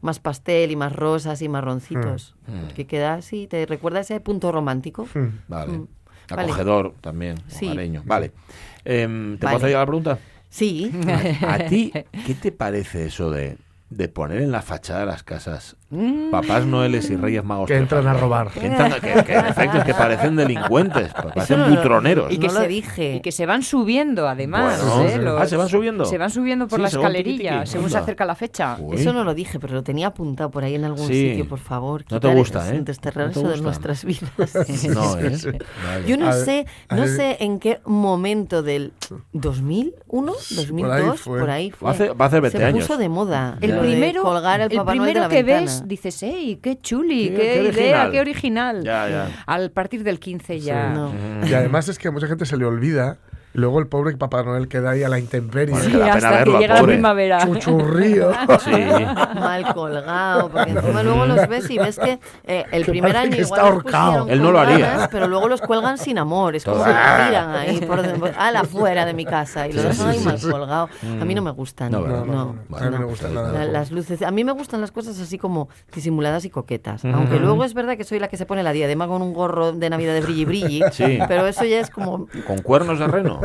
[0.01, 2.35] más pastel y más rosas y marroncitos.
[2.75, 5.07] Que queda así, te recuerda ese punto romántico.
[5.47, 5.71] Vale.
[5.73, 5.87] Mm.
[6.29, 6.41] Vale.
[6.43, 7.71] Acogedor también, Sí.
[8.05, 8.31] Vale.
[8.83, 9.57] Em, ¿Te Vale.
[9.57, 10.19] puedo hacer la pregunta?
[10.49, 10.91] Sí,
[11.47, 11.91] ¿A ti
[12.25, 13.57] qué te parece eso de,
[13.89, 15.75] de poner en la fachada de las casas
[16.31, 17.67] papás noeles y reyes magos?
[17.67, 18.49] Que entran a robar.
[18.51, 22.31] Que, entran- que- que en efecto es que parecen delincuentes, parecen no butroneros.
[22.31, 23.15] Y que, No lo se, dije.
[23.15, 24.81] y que se van subiendo, además.
[24.83, 25.11] Bueno, ¿eh?
[25.13, 25.19] sí.
[25.21, 26.05] Los- Ah, ¿se van subiendo?
[26.05, 27.65] Se van subiendo por Sí, la según escalerilla, tiqui-tiqui.
[27.67, 28.77] según se acerca la fecha.
[28.79, 28.95] Uy.
[28.97, 31.29] eso no lo dije, pero lo tenía apuntado por ahí en algún Sí.
[31.29, 32.03] sitio, por favor.
[32.09, 32.81] No te gusta, ¿eh?
[32.81, 34.29] Desterrar No te eso de nuestras vidas.
[34.95, 35.37] No, ¿eh?
[35.85, 36.07] Vale.
[36.07, 37.09] Yo no ver, sé, no ver.
[37.09, 38.93] sé en qué momento del
[39.33, 41.39] 2001, 2002, fue.
[41.39, 41.85] por ahí fue.
[41.85, 42.85] Va a hacer- va a hacer 20 Se años.
[42.87, 43.57] puso de moda.
[43.61, 45.65] El primero, colgar el, el Papá Noel de primero la que ventana.
[45.81, 47.29] Ves, dices, ¡ey, qué chuli!
[47.29, 48.09] Qué- ¡Qué, qué idea!
[48.11, 48.83] ¡Qué original!
[48.83, 49.43] Ya, ya.
[49.45, 50.89] Al partir del 15 ya.
[50.89, 51.11] No.
[51.47, 53.17] Y además es que a mucha gente se le olvida.
[53.55, 55.73] Y luego el pobre Papá Noel queda ahí a la intemperie.
[55.73, 56.93] Bueno, Sí, hasta verlo, que llega la pobre.
[56.95, 57.45] primavera.
[57.45, 58.31] Chuchurrío.
[58.65, 58.71] Sí.
[59.35, 63.31] Mal colgado, porque encima luego los ves y ves que eh, el Que primer año
[63.31, 64.05] que igual está los ahorcado.
[64.23, 66.97] pusieron Él no lo haría, pero luego los cuelgan sin amor, es como que los
[67.27, 67.99] tiran ahí por
[68.37, 70.49] a la fuera de mi casa y lo Sí, dejan sí, ahí sí, mal sí.
[70.49, 70.89] colgado.
[71.21, 72.77] A mí no me gustan, No, no, no, No, no, no.
[72.77, 73.51] A mí no me gusta nada.
[73.53, 77.39] La- las luces, a mí me gustan las cosas así como disimuladas y coquetas, aunque
[77.39, 79.89] luego es verdad que soy la que se pone la diadema con un gorro de
[79.89, 81.19] Navidad de brilli brilli, Sí.
[81.27, 83.39] pero eso ya es como ¿Con cuernos de reno?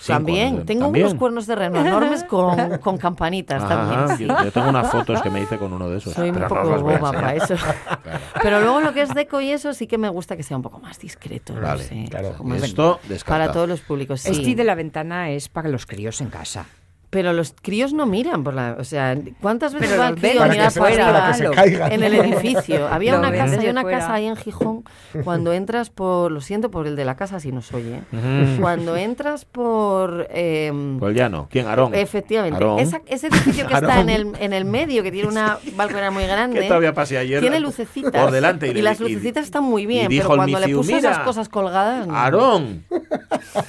[0.00, 1.06] Sí, también, tengo también.
[1.06, 4.28] unos cuernos de reno enormes con, con campanitas Ajá, también.
[4.28, 6.14] yo, yo tengo unas fotos que me hice con uno de esos.
[6.14, 7.54] Soy un no poco a boba para eso.
[8.42, 10.62] Pero luego lo que es deco y eso sí que me gusta que sea un
[10.62, 11.54] poco más discreto.
[11.54, 12.36] no sé, claro.
[12.54, 14.20] Esto para todos los públicos.
[14.20, 14.30] Sí.
[14.30, 16.66] Este de la ventana es para los críos en casa.
[17.10, 18.76] Pero los críos no miran por la...
[18.78, 21.38] O sea, ¿cuántas veces Pero va el crío a mirar por fuera, para arriba que
[21.38, 21.92] se lo- caigan.
[21.92, 22.86] en el edificio?
[22.92, 23.98] Había una casa, hay una fuera.
[24.00, 24.84] casa ahí en Gijón,
[25.24, 26.30] cuando entras por...
[26.30, 28.02] Lo siento por el de la casa si nos oye.
[28.12, 28.60] Ujú.
[28.60, 30.28] Cuando entras por...
[30.30, 31.48] em, Por el llano.
[31.50, 31.66] ¿Quién?
[31.66, 31.94] Aarón.
[31.94, 32.56] Efectivamente.
[32.56, 32.78] Aarón.
[32.78, 34.10] Esa- ese edificio que está Aarón.
[34.10, 37.40] en el, en el medio, que tiene una balconera muy grande, Que todavía pasé ayer.
[37.40, 38.22] tiene lucecitas.
[38.22, 38.68] Por delante.
[38.68, 41.10] Y, le- las lucecitas están muy y bien, dijo pero el cuando le puso "Mira,
[41.12, 42.06] esas cosas colgadas...
[42.06, 42.14] no.
[42.14, 42.84] Aarón.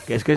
[0.05, 0.33] Que es que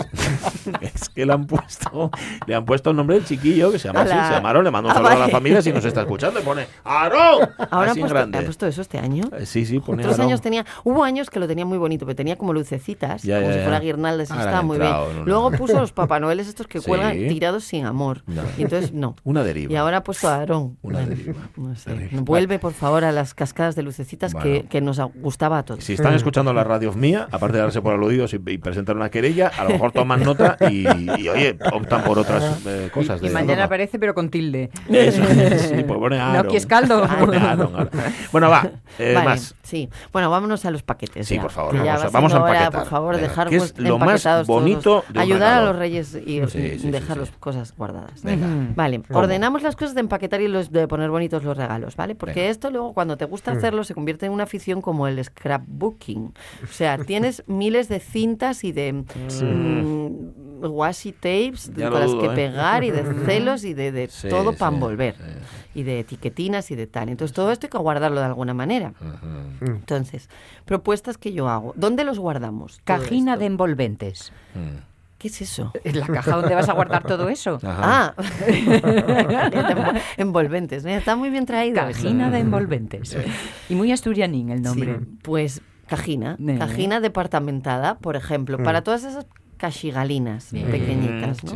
[0.81, 2.11] es que le han puesto
[2.47, 4.71] le han puesto el nombre del chiquillo que se llama así, se llama Aarón, le
[4.71, 7.49] mando un Ah, saludo a la familia si nos está escuchando y pone Aarón.
[7.71, 8.39] Ahora así han puesto, grande.
[8.39, 9.25] han puesto eso este año.
[9.39, 10.29] Eh, Sí, sí, pone Otros Aarón.
[10.29, 13.49] años tenía, hubo años que lo tenía muy bonito, pero tenía como lucecitas, Ya, como
[13.51, 14.93] ya, si fuera guirnaldas, y estaba muy bien.
[15.25, 16.87] Luego puso los Papá Noeles estos que Sí.
[16.89, 18.23] cuelgan tirados sin amor.
[18.27, 18.43] No.
[18.59, 19.15] Y entonces no.
[19.25, 19.73] Una deriva.
[19.73, 20.79] Y ahora ha puesto a Aarón.
[20.83, 21.35] Una Bueno, deriva.
[21.57, 21.91] No sé.
[21.91, 22.21] Terrible.
[22.23, 25.85] Vuelve, por favor, a las cascadas de lucecitas que, nos gustaba a todos.
[25.85, 29.11] Si están escuchando la radio mía, aparte de darse por aludidos y, y presentar una
[29.11, 30.87] querella, a lo mejor toman nota y,
[31.21, 33.21] y, oye, optan por otras eh, cosas.
[33.23, 34.71] Y de mañana aparece, pero con tilde.
[34.89, 35.23] Eso,
[35.59, 36.47] sí, pues pone Aaron.
[36.47, 37.05] No, caldo.
[37.05, 37.91] Aaron.
[38.33, 39.55] Bueno, va, eh, Vale, más.
[39.63, 39.89] Sí.
[40.13, 41.27] Bueno, vámonos a los paquetes.
[41.27, 42.81] Sí, ya, por favor, vamos a- va vamos a siendo hora, empaquetar.
[42.83, 46.15] por favor, Venga, dejar ¿qué es pues, lo más bonito de Ayudar a los reyes
[46.15, 47.35] y Sí, sí, dejar las sí.
[47.39, 48.23] cosas guardadas.
[48.23, 48.47] Venga.
[48.75, 49.21] Vale, ¿Cómo?
[49.21, 52.15] ordenamos las cosas de empaquetar y los de poner bonitos los regalos, ¿vale?
[52.15, 52.51] Porque Venga.
[52.51, 56.35] esto luego cuando te gusta hacerlo se convierte en una afición como el scrapbooking.
[56.65, 62.11] O sea, tienes miles de cintas y de mm, washi tapes Ya con lo las
[62.11, 62.35] dudo, que ¿eh?
[62.83, 65.15] Y de celos y de, de Sí, todo sí, para envolver.
[65.17, 65.23] sí.
[65.75, 67.09] Y de etiquetinas y de tal.
[67.09, 68.93] Entonces todo esto hay que guardarlo de alguna manera.
[69.01, 70.29] Ujú, Entonces,
[70.65, 71.73] propuestas que yo hago.
[71.77, 72.81] ¿Dónde los guardamos?
[72.85, 74.33] Cajina de envolventes.
[74.55, 74.81] ujú.
[75.19, 75.71] ¿Qué es eso?
[75.85, 77.61] ¿Es la caja donde vas a guardar todo eso?
[77.63, 78.15] Ajá.
[78.19, 80.85] Ah, envolventes.
[80.85, 81.77] Está muy bien traído.
[81.77, 83.17] Cajina de envolventes.
[83.69, 85.01] Y muy asturianín el nombre.
[85.23, 86.57] Pues cajina, Eh.
[86.59, 89.27] cajina departamentada, por ejemplo, para todas esas
[89.59, 91.45] cachigalinas pequeñitas.
[91.45, 91.53] ¿no?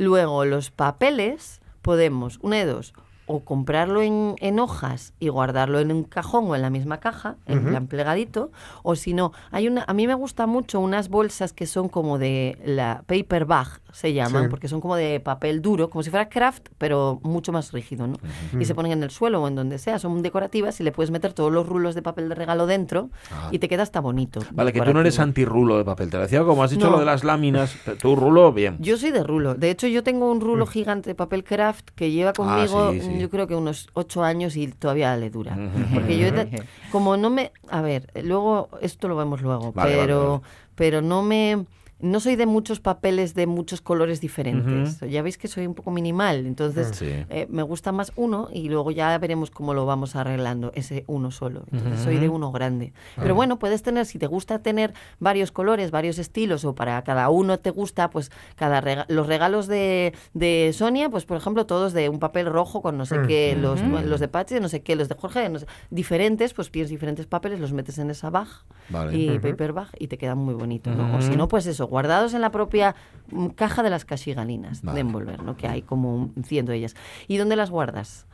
[0.00, 2.94] Luego, los papeles podemos, una de dos,
[3.32, 7.36] o comprarlo en, en hojas y guardarlo en un cajón o en la misma caja,
[7.46, 8.50] en plan plegadito,
[8.82, 12.18] o si no, hay una, a mí me gusta mucho unas bolsas que son como
[12.18, 14.48] de la paper bag, se llaman, Sí.
[14.50, 18.16] porque son como de papel duro, como si fuera craft, pero mucho más rígido, ¿no?
[18.58, 21.10] Y se ponen en el suelo o en donde sea, son decorativas y le puedes
[21.12, 23.48] meter todos los rulos de papel de regalo dentro Ah.
[23.52, 24.40] y te queda hasta bonito.
[24.52, 26.10] Vale, que tú no eres antirrulo de papel.
[26.10, 26.92] Te lo decía como has dicho No.
[26.92, 27.76] lo de las láminas.
[28.00, 28.76] Tú rulo, bien.
[28.80, 29.54] Yo soy de rulo.
[29.54, 33.00] De hecho, yo tengo un rulo gigante de papel craft que lleva conmigo, Ah, sí,
[33.00, 33.19] sí.
[33.20, 35.56] Yo creo que unos ocho años y todavía le dura.
[35.94, 36.26] Porque yo,
[36.92, 37.52] como no me...
[37.68, 40.42] A ver, luego, esto lo vemos luego, Vale, vale, pero, vale.
[40.74, 41.64] pero no me...
[42.00, 45.00] No soy de muchos papeles de muchos colores diferentes.
[45.00, 47.06] Ya veis que soy un poco minimal, entonces Sí.
[47.28, 51.30] eh, me gusta más uno y luego ya veremos cómo lo vamos arreglando, ese uno
[51.30, 51.64] solo.
[51.72, 52.92] Entonces soy de uno grande.
[53.16, 57.28] Pero bueno, puedes tener, si te gusta tener varios colores, varios estilos, o para cada
[57.30, 61.92] uno te gusta, pues cada rega- los regalos de, de Sonia, pues por ejemplo, todos
[61.92, 64.96] de un papel rojo con no sé qué, los, los de Pachi, no sé qué,
[64.96, 68.48] los de Jorge, no sé- diferentes, pues tienes diferentes papeles, los metes en esa bag
[68.88, 69.16] Vale.
[69.16, 71.16] y paper bag y te quedan muy bonitos, ¿no?
[71.16, 72.94] O si no, pues eso, guardados en la propia
[73.30, 74.94] mm, caja de las cachigalinas Vale.
[74.94, 75.56] de envolver, ¿no?
[75.56, 76.94] Que hay como un ciento de ellas.
[77.28, 78.26] ¿Y dónde las guardas?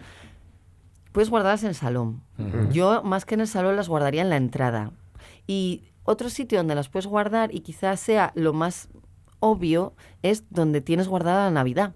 [1.10, 2.22] Puedes guardarlas en el salón.
[2.70, 4.92] Yo, más que en el salón, las guardaría en la entrada.
[5.46, 8.90] Y otro sitio donde las puedes guardar, y quizás sea lo más
[9.40, 11.94] obvio, es donde tienes guardada la Navidad.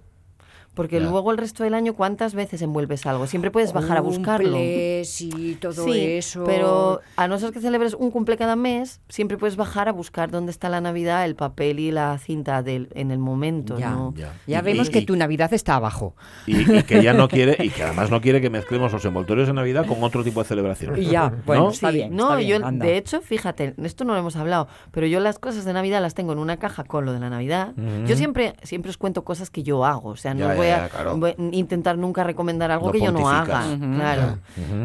[0.75, 1.09] Porque Ya.
[1.11, 3.27] luego el resto del año, ¿cuántas veces envuelves algo?
[3.27, 4.53] Siempre puedes bajar a buscarlo.
[4.53, 6.45] Cumples y todo sí, eso.
[6.45, 10.31] pero a no ser que celebres un cumple cada mes, siempre puedes bajar a buscar
[10.31, 13.79] dónde está la Navidad, el papel y la cinta del, en el momento.
[13.79, 14.15] Ya, ¿no?
[14.17, 14.33] Ya.
[14.47, 16.15] Ya Y- vemos y- que y- tu Navidad está abajo.
[16.47, 19.49] Y, y que ya no quiere, y que además no quiere que mezclemos los envoltorios
[19.49, 20.97] de Navidad con otro tipo de celebración.
[21.03, 21.71] Y ya, bueno, ¿No?
[21.71, 22.15] está Sí, bien.
[22.17, 22.87] no, está bien, yo, anda.
[22.87, 26.15] de hecho, fíjate, esto no lo hemos hablado, pero yo las cosas de Navidad las
[26.15, 27.73] tengo en una caja con lo de la Navidad.
[28.07, 30.89] Yo siempre, siempre os cuento cosas que yo hago, o sea, no voy a ya,
[30.89, 31.17] claro.
[31.17, 33.65] voy a intentar nunca recomendar algo No que yo no haga,
[33.97, 34.39] claro.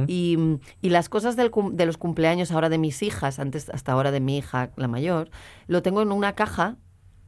[0.07, 0.37] Y,
[0.81, 4.11] y las cosas del cum- de los cumpleaños ahora de mis hijas, antes hasta ahora
[4.11, 5.29] de mi hija, la mayor,
[5.67, 6.75] lo tengo en una caja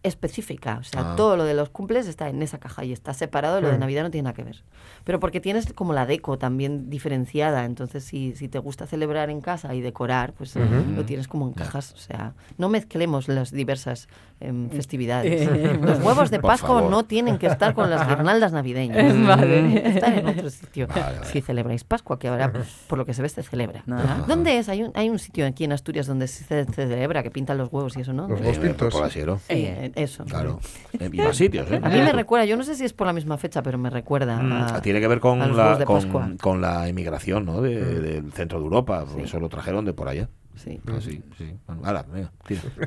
[0.03, 0.77] específica.
[0.79, 1.15] O sea, Ah.
[1.15, 3.59] todo lo de los cumples está en esa caja y está separado.
[3.61, 4.63] Lo de Navidad no tiene nada que ver.
[5.07, 7.63] Pero porque tienes como la deco también diferenciada.
[7.65, 11.53] Entonces, si, si te gusta celebrar en casa y decorar, pues lo tienes como en
[11.53, 11.93] cajas.
[11.93, 14.09] O sea, no mezclemos las diversas
[14.41, 15.49] em, festividades.
[15.81, 19.15] los huevos de Pascua no tienen que estar con las guirnaldas navideñas.
[19.27, 19.87] Vale.
[19.89, 20.87] Están en otro sitio.
[20.87, 21.25] Vale, vale.
[21.31, 22.51] Si celebráis Pascua, que ahora,
[22.87, 23.83] por lo que se ve, se celebra.
[24.27, 24.67] ¿Dónde es?
[24.69, 27.71] Hay un, hay un sitio aquí en Asturias donde se ce- celebra, que pintan los
[27.71, 28.27] huevos y eso, ¿no?
[28.27, 28.93] Los Eh, huevos pintos.
[28.93, 29.37] por Asiero.
[29.47, 30.25] Sí, eh, eso.
[30.25, 30.59] Claro.
[30.99, 31.79] Eh, Y más sitios, ¿eh?
[31.83, 33.89] A mí me recuerda, yo no sé si es por la misma fecha, pero me
[33.91, 34.41] recuerda.
[34.41, 37.61] Mm, a- Tiene que ver con la, con, con la emigración ¿no?
[37.61, 39.27] de- del centro de Europa, porque Sí.
[39.29, 40.29] eso lo trajeron de por allá.
[40.55, 40.79] Sí.
[40.87, 41.53] Ah, sí, sí.
[41.67, 41.81] Bueno.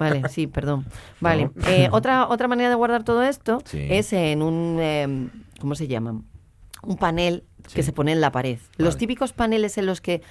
[0.01, 0.87] Vale, sí, perdón.
[1.21, 1.51] Vale.
[1.69, 3.87] Eh, otra, otra manera de guardar todo esto Sí.
[3.89, 5.29] es en un eh,
[5.61, 6.25] ¿cómo se llaman?
[6.83, 8.59] Un panel que se pone en la pared.
[8.77, 10.23] Los típicos paneles en los que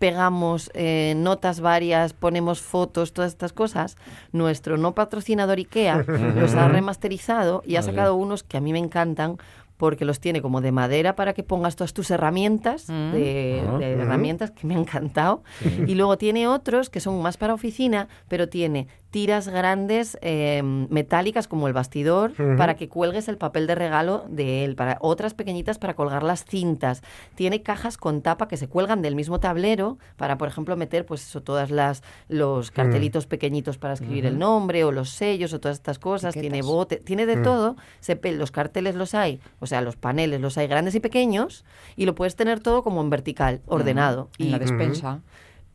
[0.00, 3.96] pegamos eh, notas varias, ponemos fotos, todas estas cosas,
[4.32, 5.98] nuestro no patrocinador IKEA
[6.36, 9.36] los ha remasterizado y ha sacado unos que a mí me encantan
[9.82, 13.10] porque los tiene como de madera para que pongas todas tus herramientas, Mm.
[13.14, 15.42] de, de herramientas que me han encantado.
[15.88, 21.46] Y luego tiene otros que son más para oficina, pero tiene tiras grandes eh, metálicas
[21.46, 25.78] como el bastidor para que cuelgues el papel de regalo de él, para otras pequeñitas
[25.78, 27.02] para colgar las cintas.
[27.34, 31.28] Tiene cajas con tapa que se cuelgan del mismo tablero para, por ejemplo, meter pues
[31.28, 35.76] eso, todas las los cartelitos pequeñitos para escribir el nombre o los sellos o todas
[35.76, 36.32] estas cosas.
[36.32, 37.76] Tiene bote, tiene de todo.
[38.00, 42.06] Se los carteles los hay, o sea, los paneles los hay grandes y pequeños y
[42.06, 45.20] lo puedes tener todo como en vertical, ordenado En y la despensa.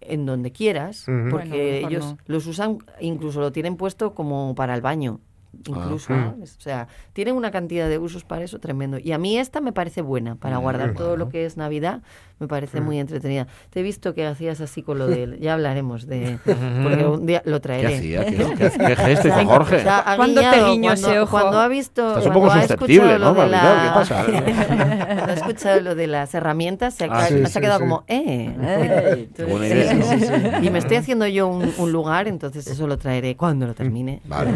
[0.01, 2.17] En donde quieras, porque Bueno, ellos no.
[2.25, 5.19] los usan, incluso lo tienen puesto como para el baño.
[5.65, 6.55] Incluso, ¿sabes?
[6.57, 8.97] o sea, tienen una cantidad de usos para eso tremendo.
[8.99, 12.01] Y a mí esta me parece buena para guardar todo lo que es Navidad,
[12.39, 13.47] me parece muy entretenida.
[13.71, 17.41] Te he visto que hacías así con lo de, ya hablaremos de, porque un día
[17.45, 17.95] lo ¿Qué traeré.
[17.97, 18.25] hacía?
[18.25, 19.75] ¿Qué, qué, qué gesto hizo Jorge?
[19.77, 21.31] O sea, ha ¿Cuándo te guiñado, guiñó cuando, ese ojo?
[21.31, 22.07] Cuando ha visto.
[22.09, 23.75] Estás un cuando poco ha susceptible, escuchado ¿no, lo de Maribel?
[23.75, 24.25] la- ¿Qué pasa?
[25.15, 27.59] cuando ha escuchado lo de las herramientas, se ha, Ah, ca- sí, se ha sí,
[27.59, 27.83] quedado sí.
[27.85, 29.27] como, eh.
[29.35, 30.63] Qué buena idea, ¿no?
[30.63, 34.21] Y me estoy haciendo yo un, un lugar, entonces eso lo traeré cuando lo termine.
[34.25, 34.51] Vale,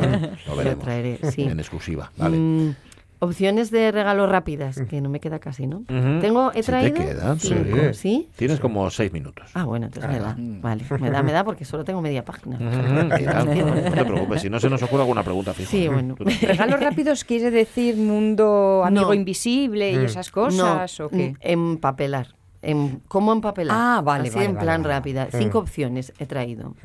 [0.48, 0.81] Lo veremos.
[0.82, 1.44] Traeré, sí.
[1.44, 2.38] En exclusiva, vale.
[2.38, 2.76] Mm,
[3.20, 5.78] opciones de regalo rápidas, que no me queda casi, ¿no?
[5.88, 6.20] Ujú.
[6.22, 7.48] Tengo, he Sí te traído quedan, sí.
[7.50, 8.30] cinco, ¿sí?
[8.36, 9.52] Tienes como seis minutos.
[9.54, 10.36] Ah, bueno, entonces me da.
[10.38, 12.58] Vale, me da, me da porque solo tengo media página.
[12.58, 13.10] No
[13.96, 15.70] te preocupes, si no se nos ocurre alguna pregunta fija.
[15.70, 16.16] Sí, bueno.
[16.42, 19.14] ¿Regalos rápidos quiere decir mundo amigo No.
[19.14, 21.00] invisible y esas cosas?
[21.00, 21.34] no, ¿O qué?
[21.34, 22.36] mm, empapelar.
[22.64, 23.76] En, ¿Cómo empapelar?
[23.80, 24.94] Ah, vale, Así vale, en vale, plan vale.
[24.96, 25.28] rápida.
[25.32, 26.76] Cinco opciones he traído.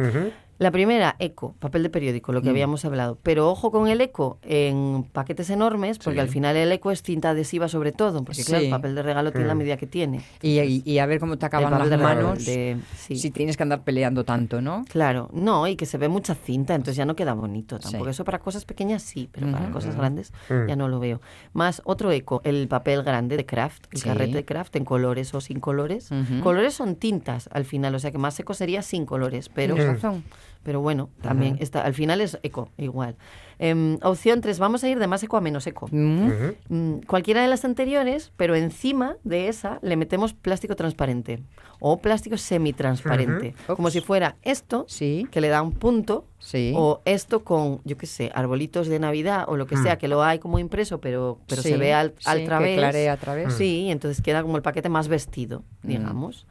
[0.59, 2.35] La primera, eco, papel de periódico, Mm.
[2.35, 3.19] lo que habíamos hablado.
[3.23, 6.21] Pero ojo con el eco en paquetes enormes, porque Sí.
[6.21, 9.33] al final el eco es cinta adhesiva sobre todo, porque claro, el papel de regalo
[9.33, 10.23] tiene la medida que tiene.
[10.40, 13.16] Y, y- y a ver cómo te acaban las de manos de- sí.
[13.16, 14.85] si tienes que andar peleando tanto, ¿no?
[14.88, 18.05] Claro, no, y que se ve mucha cinta, entonces ya no queda bonito tampoco.
[18.05, 18.11] Sí.
[18.11, 20.69] Eso para cosas pequeñas sí, pero para cosas grandes Mm.
[20.69, 21.21] ya no lo veo.
[21.53, 24.09] Más otro eco, el papel grande de craft, el Sí.
[24.09, 26.09] carrete de craft en colores o sin colores.
[26.42, 30.01] Colores son tintas al final, o sea que más seco sería sin colores, pero Tienes
[30.03, 30.25] razón.
[30.66, 33.14] Pero bueno, también está, al final es eco, igual.
[33.61, 35.87] Em, opción 3, vamos a ir de más eco a menos eco.
[35.92, 36.29] Mm.
[36.68, 41.44] Mm, cualquiera de las anteriores, pero encima de esa le metemos plástico transparente
[41.79, 43.76] o plástico semitransparente, Ujú.
[43.76, 46.72] como si fuera esto, Sí, que le da un punto, sí.
[46.74, 50.24] o esto con, yo qué sé, arbolitos de Navidad o lo que sea, que lo
[50.24, 52.76] hay como impreso, pero, pero Sí, se ve al, al través.
[52.76, 53.55] clarea a través.
[53.55, 55.88] Sí, entonces queda como el paquete más vestido, Mm.
[55.88, 56.44] digamos.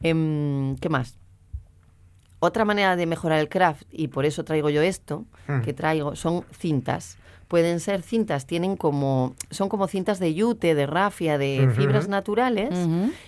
[0.00, 1.18] Em, ¿Qué más?
[2.38, 5.60] Otra manera de mejorar el craft, y por eso traigo yo esto, Mm.
[5.62, 7.16] que traigo, son cintas.
[7.48, 12.70] Pueden ser cintas, tienen como, son como cintas de yute, de rafia, de fibras naturales,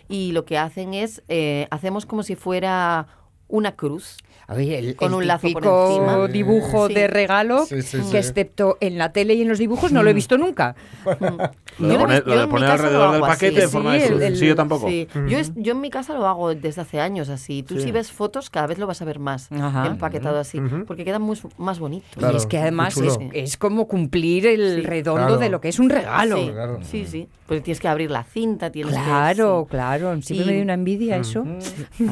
[0.09, 3.07] y lo que hacen es, eh, hacemos como si fuera
[3.47, 4.17] una cruz.
[4.51, 6.27] Oye, el, Con el un lazo por encima.
[6.27, 6.95] dibujo Sí.
[6.95, 8.17] de regalo Sí, sí, que sí.
[8.17, 10.75] excepto en la tele y en los dibujos no lo he visto nunca.
[11.05, 13.63] Lo de lo he poner, lo de en mi poner casa lo alrededor del paquete
[13.63, 14.89] en Sí, forma de el- Sí, yo tampoco.
[14.89, 17.63] Sí, yo, es- yo en mi casa lo hago desde hace años así.
[17.63, 17.83] Tú Sí.
[17.83, 19.87] si ves fotos, cada vez lo vas a ver más Ajá.
[19.87, 20.85] empaquetado así, Ujú.
[20.87, 22.07] porque queda muy, más bonito.
[22.17, 24.83] Claro, y es que además es, es como cumplir el Sí.
[24.83, 25.39] redondo Claro.
[25.39, 26.37] de lo que es un regalo.
[26.39, 26.79] Sí, Claro.
[26.83, 27.29] sí, sí.
[27.47, 29.71] Pues tienes que abrir la cinta, tienes Claro, que...
[29.71, 30.21] claro.
[30.21, 31.45] Siempre Y- me dio una envidia eso.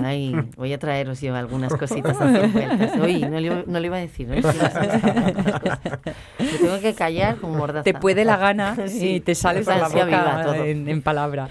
[0.05, 3.07] Ay, voy a traeros yo algunas cositas no
[3.41, 4.29] le, iba- no le iba a decir.
[4.29, 4.35] ¿no?
[4.37, 4.43] Me
[6.59, 7.85] tengo que callar con mordaza.
[7.85, 9.15] Te puede la gana Sí.
[9.17, 10.55] y te sale por la viva, boca todo.
[10.65, 11.49] en, en palabra.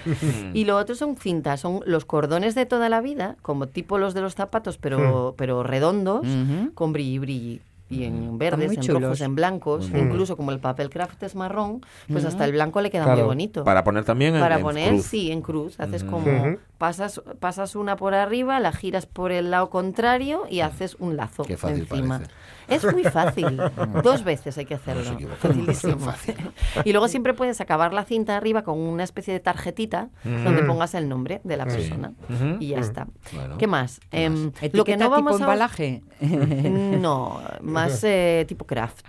[0.53, 4.13] Y lo otro son cintas, son los cordones de toda la vida, como tipo los
[4.13, 6.25] de los zapatos, pero, pero redondos,
[6.73, 7.61] con brilli brilli.
[7.87, 9.01] Y en verdes, muy en chulos.
[9.03, 12.81] rojos, en blancos, Muy incluso como el papel craft es marrón, pues hasta el blanco
[12.81, 13.19] le queda Claro.
[13.19, 13.63] muy bonito.
[13.63, 15.05] Para poner también en, Para en poner, cruz.
[15.05, 15.79] sí, en cruz.
[15.79, 20.95] Haces como, pasas, pasas una por arriba, la giras por el lado contrario y haces
[20.99, 22.17] un lazo Qué fácil encima.
[22.17, 22.33] parece.
[22.67, 23.60] Es muy fácil.
[24.04, 25.17] Dos veces hay que hacerlo.
[25.39, 26.13] Facilísimo.
[26.86, 30.93] y luego siempre puedes acabar la cinta arriba con una especie de tarjetita donde pongas
[30.95, 32.13] el nombre de la persona.
[32.60, 33.08] Y ya está.
[33.34, 33.58] Bueno.
[33.58, 33.99] ¿Qué más?
[34.10, 34.36] ¿Qué más?
[34.36, 35.54] Em, Etiqueta lo que no vamos tipo a...
[35.54, 36.04] embalaje.
[36.99, 39.06] No, más eh, tipo craft.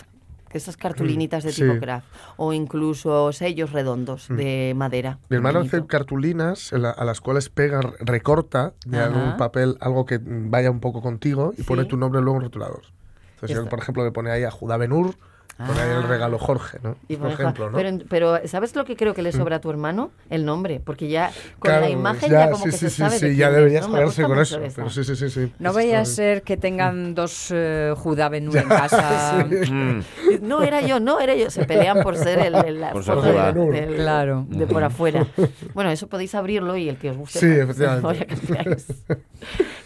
[0.53, 1.62] Esas cartulinitas de Sí.
[1.62, 2.07] tipo craft.
[2.37, 5.19] O incluso sellos redondos de madera.
[5.29, 5.77] Mi hermano Bonito.
[5.77, 9.07] hace cartulinas a las cuales pega, recorta de Ajá.
[9.07, 11.62] algún papel algo que mm, vaya un poco contigo y Sí.
[11.64, 12.83] pone tu nombre luego en rotulador.
[13.40, 15.14] Entonces, por ejemplo, le pone ahí a Judá Benur
[15.57, 16.97] Pone ahí el regalo Jorge, ¿no?
[17.09, 17.77] Y Por ejemplo, ¿no?
[17.79, 20.11] pero, pero, ¿sabes lo que creo que le sobra a tu hermano?
[20.29, 22.97] El nombre, porque ya con Claro, la imagen ya, como sí, que sí, se sí,
[22.99, 23.95] sabe sí, de ya deberías ¿no?
[23.95, 24.61] Quedarse gusta con eso.
[24.77, 25.53] Pero sí, sí, sí, sí.
[25.59, 29.47] No vaya a ser que tengan dos eh, Judá Benú en casa.
[29.66, 30.01] Mm.
[30.42, 31.51] No era yo, no era yo.
[31.51, 34.45] Se pelean por ser el, el- la Por ser del- del- Claro.
[34.49, 35.27] de por afuera.
[35.75, 37.38] Bueno, eso podéis abrirlo y el que os guste.
[37.38, 38.27] Sí, efectivamente.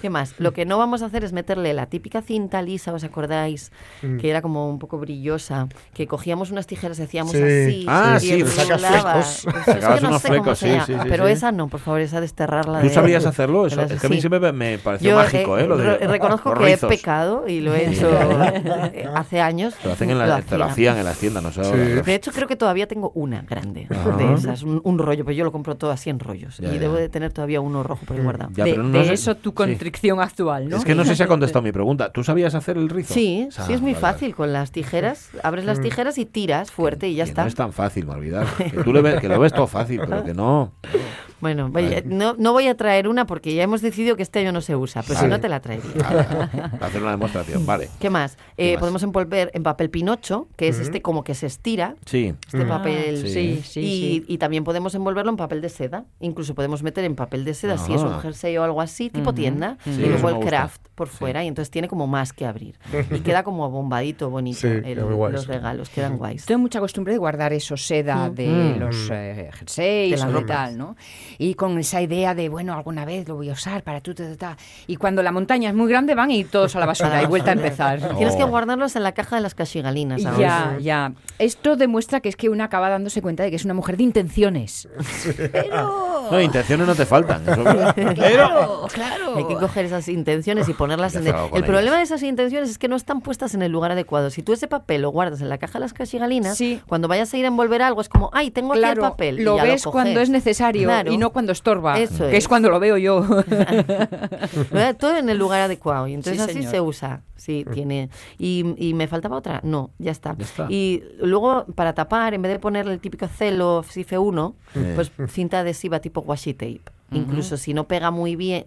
[0.01, 0.35] ¿Qué más?
[0.39, 3.71] Lo que no vamos a hacer es meterle la típica cinta lisa, ¿os acordáis?
[4.03, 4.19] Mm.
[4.19, 5.60] Que era como un poco brillosa,
[5.95, 7.39] que cogíamos unas tijeras y hacíamos Sí.
[7.43, 7.87] así.
[7.89, 9.23] Ah, y sí, él saca rulaba.
[9.23, 9.47] flecos.
[9.47, 12.01] Es Sacabas que no unos sé cómo flecos, se sí, pero esa no, por favor,
[12.01, 12.81] esa desterrarla.
[12.81, 13.67] ¿Tú de- sabías hacerlo?
[13.67, 15.67] Eso, es que a mí siempre me pareció Yo, mágico, eh, ¿eh?
[15.67, 19.75] Lo de re- reconozco que he pecado y lo he hecho eh, hace años.
[19.81, 20.73] Te lo, hacen en la, te lo hacía.
[20.93, 21.61] hacían en la tienda, no sé.
[21.63, 24.11] De hecho, creo que todavía tengo una grande Ajá.
[24.17, 26.59] de esas, un, un rollo, pero yo lo compro todo así en rollos.
[26.59, 26.81] Ya, y ya.
[26.81, 28.51] debo de tener todavía uno rojo por guardado.
[28.55, 29.55] Ya, de pero no de sé- eso tu sí.
[29.57, 30.77] constricción actual, ¿no?
[30.77, 32.11] Es que no sé si ha contestado mi pregunta.
[32.13, 33.15] ¿Tú sabías hacer el rizo?
[33.15, 34.01] Sí, Ah, sí, es muy vale.
[34.01, 34.35] fácil.
[34.35, 37.43] Con las tijeras, abres las tijeras y tiras fuerte y ya Que está.
[37.43, 38.47] No es tan fácil, me olvidar.
[38.57, 40.73] Que tú le ves, que lo ves todo fácil, pero que no.
[41.41, 44.53] Bueno, vaya, no, no voy a traer una porque ya hemos decidido que este año
[44.53, 45.91] no se usa, pero si no te la traería.
[46.03, 46.51] Vale, vale.
[46.81, 47.89] hacer una demostración, vale.
[47.99, 48.37] ¿Qué más?
[48.57, 48.81] ¿Qué Eh, más?
[48.81, 51.97] Podemos envolver en papel pinocho, que es este como que se estira.
[52.07, 52.35] Sí.
[52.47, 53.17] Este papel.
[53.25, 53.85] Ah, sí, sí, y,
[54.23, 54.25] sí.
[54.29, 56.05] y también podemos envolverlo en papel de seda.
[56.21, 58.21] Incluso podemos meter en papel de seda si es un Ah.
[58.21, 59.79] jersey o algo así, tipo tienda.
[59.85, 61.17] Sí, y luego el craft por Sí.
[61.17, 61.43] fuera.
[61.45, 62.79] Y entonces tiene como más que abrir.
[63.11, 64.61] Y queda como bombadito, bonito.
[64.61, 65.47] Sí, el- los sí.
[65.49, 66.45] regalos quedan guays.
[66.45, 68.79] Tengo mucha costumbre de guardar eso, seda de Mm.
[68.81, 70.47] los eh, jerseys De de ropas.
[70.47, 70.97] tal, ¿no?
[71.43, 74.25] Y con esa idea de, bueno, alguna vez lo voy a usar para tú, ta,
[74.25, 74.57] ta, ta.
[74.87, 77.53] Y cuando la montaña es muy grande van y todos a la basura y vuelta
[77.53, 78.15] a empezar.
[78.19, 80.23] Tienes que guardarlos en la caja de las cachigalinas.
[80.27, 80.39] ahora.
[80.39, 81.13] Ya, ya.
[81.39, 84.03] Esto demuestra que es que una acaba dándose cuenta de que es una mujer de
[84.03, 84.87] intenciones.
[86.31, 87.43] No, intenciones no te faltan.
[87.49, 87.63] eso-
[88.15, 89.37] Claro, claro.
[89.37, 91.35] Hay que coger esas intenciones y ponerlas Y en el...
[91.35, 92.09] algo con El problema ellas.
[92.11, 94.31] de esas intenciones es que no están puestas en el lugar adecuado.
[94.31, 96.81] Si tú ese papel lo guardas en la caja de las cachigalinas, Sí.
[96.87, 99.41] cuando vayas a ir a envolver algo es como, ay, tengo aquí Claro, el papel.
[99.41, 101.13] y lo ya ves cuando es necesario Claro.
[101.13, 102.49] y no cuando estorba, Eso que es es.
[102.49, 103.25] cuando lo veo yo.
[104.99, 106.07] Todo en el lugar adecuado.
[106.07, 106.71] Y entonces Sí, así señor.
[106.71, 107.23] se usa.
[107.37, 108.11] Sí, tiene.
[108.39, 109.61] Y, y me faltaba otra.
[109.65, 110.35] No, ya está.
[110.39, 110.67] Ya está.
[110.69, 114.93] Y luego, para tapar, en vez de ponerle el típico celo Cife 1, Eh.
[114.95, 116.83] pues cinta adhesiva tipo washi tape.
[117.13, 118.67] Incluso si no pega muy bien.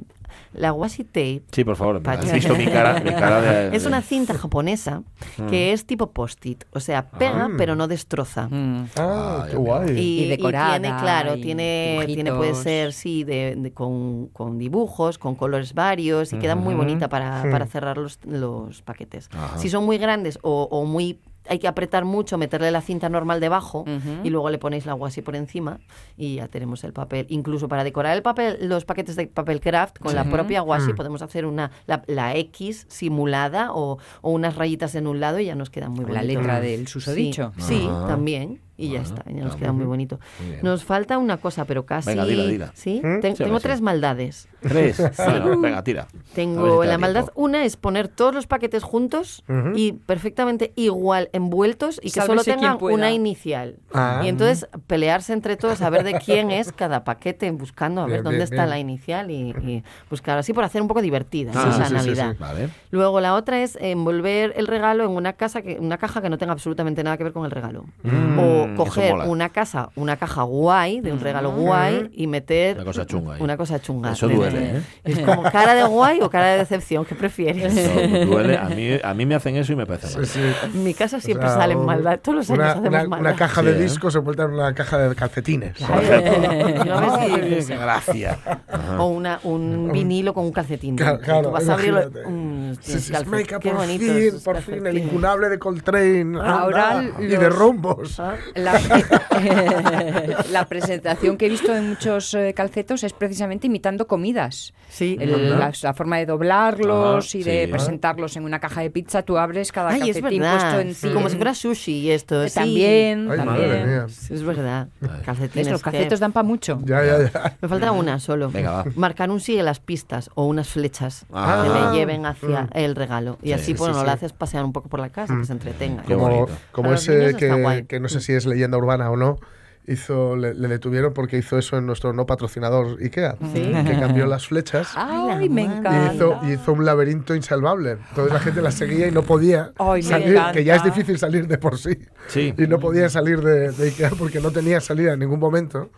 [0.52, 2.02] La washi tape Sí, por favor.
[2.04, 2.28] Pachi.
[2.28, 3.00] ¿Has visto mi cara?
[3.00, 5.04] Mi cara de, es una cinta japonesa
[5.38, 5.48] Mm.
[5.48, 6.66] que es tipo post-it.
[6.74, 7.56] O sea, pega, Ah.
[7.58, 8.48] pero no destroza.
[8.50, 8.88] Mm.
[8.98, 9.98] Ah, Ah, qué guay.
[9.98, 15.18] Y decorada, tiene, claro, y tiene, tiene puede ser, sí, de, de- con, con dibujos,
[15.18, 19.30] con colores varios y queda muy bonita para, para cerrar los, los paquetes.
[19.34, 19.58] Ajá.
[19.58, 23.40] Si son muy grandes o, o muy hay que apretar mucho, meterle la cinta normal
[23.40, 23.86] debajo
[24.24, 25.80] y luego le ponéis la washi por encima
[26.18, 27.26] y ya tenemos el papel.
[27.30, 31.22] Incluso para decorar el papel, los paquetes de papel craft con la propia washi podemos
[31.22, 35.56] hacer una la, la X simulada o, o unas rayitas en un lado y ya
[35.56, 36.14] nos queda muy bonito.
[36.14, 37.52] La letra del susodicho.
[37.58, 38.62] Sí, también.
[38.86, 40.20] Y ya está, ya nos está queda muy bonito.
[40.46, 40.58] Muy.
[40.62, 42.10] Nos falta una cosa, pero casi.
[42.10, 42.72] Venga, dila, dila.
[42.74, 43.02] ¿Sí?
[43.04, 43.20] ¿Mm?
[43.22, 43.64] Ten- Sí, tengo sí.
[43.64, 44.48] tres maldades.
[44.62, 45.02] Tres.
[45.18, 46.08] Bueno, venga, tira.
[46.12, 47.30] Si Tengo te da la maldad.
[47.36, 49.44] Una es poner todos los paquetes juntos
[49.76, 53.78] y perfectamente igual envueltos y que solo Sálvese tengan una inicial.
[53.94, 54.22] Ah.
[54.24, 58.14] Y entonces pelearse entre todos a ver de quién es cada paquete, buscando a ver
[58.16, 58.70] Bien, dónde bien, está bien.
[58.70, 61.94] la inicial y, y buscar así por hacer un poco divertida Ah, sí.
[61.94, 62.36] Navidad.
[62.40, 62.70] Vale.
[62.92, 66.38] Luego la otra es envolver el regalo en una casa que una caja que no
[66.38, 67.86] tenga absolutamente nada que ver con el regalo.
[68.04, 72.76] Mm, o eso coger una casa, una caja guay de un regalo guay y meter
[72.78, 73.42] Una cosa chunga ahí.
[73.42, 74.12] Una cosa chunga.
[74.12, 74.82] Eso duele, ¿eh?
[75.04, 77.76] Es como cara de guay o cara de decepción, ¿qué prefieres?
[77.76, 78.58] Eso duele.
[78.58, 80.26] A mí, a mí me hacen eso y me parece mal.
[80.26, 80.54] Sí, sí.
[80.74, 83.20] En mi casa siempre O sea, salen maldad, todos los años una, hacemos una- maldad.
[83.20, 83.80] una caja Sí, de ¿eh?
[83.82, 85.78] discos se vuelve en una caja de calcetines.
[85.78, 86.86] Por ejemplo.
[86.86, 88.40] Yo a ver si- Ay, qué gracia.
[88.68, 89.02] Ajá.
[89.02, 90.96] O una, un vinilo con un calcetín.
[90.96, 92.02] Claro, claro, Tú vas a abrirlo.
[92.28, 96.40] mm, Sí, sí, calcet- qué por fin, por fin, el incunable de Coltrane.
[96.42, 98.20] Ahora anda, y de rombos.
[98.20, 98.80] Ah, La,
[100.52, 104.74] la presentación que he visto en muchos eh, calcetos es precisamente imitando comidas.
[104.94, 107.72] Sí, El- la, la forma de doblarlos y de sí.
[107.72, 111.14] presentarlos en una caja de pizza, tú abres cada Ay, es calcetín puesto sí, encima.
[111.16, 112.44] Como si fuera sushi y esto.
[112.44, 112.56] Eh, sí.
[112.60, 113.68] También, Ay, también.
[113.70, 114.06] madre mía.
[114.08, 114.90] Sí, Es verdad.
[115.26, 115.72] Calcetines.
[115.72, 116.80] Los que- calcetos dan para mucho.
[116.86, 117.58] Ya, ya, ya.
[117.60, 118.52] Me falta una solo.
[118.52, 118.86] Venga, va.
[118.96, 121.64] Marcar un sigue las pistas o unas flechas Ah.
[121.66, 123.40] que le lleven hacia el regalo.
[123.42, 124.06] Y Sí, así, sí, bueno, sí.
[124.06, 126.04] lo haces pasear un poco por la casa, que se entretenga.
[126.04, 129.40] Qué Como, como ese que, que no sé si es leyenda urbana o no,
[129.88, 134.48] hizo le, le detuvieron porque hizo eso en nuestro no patrocinador IKEA, que cambió las
[134.48, 136.12] flechas Ay, me Ay, la encanta.
[136.12, 137.98] y hizo, y hizo un laberinto insalvable.
[138.10, 141.48] Entonces la gente las seguía y no podía Ay, salir, que ya es difícil salir
[141.48, 141.98] de por sí.
[142.28, 142.54] Sí.
[142.58, 145.90] Y no podía salir de, de IKEA porque no tenía salida en ningún momento.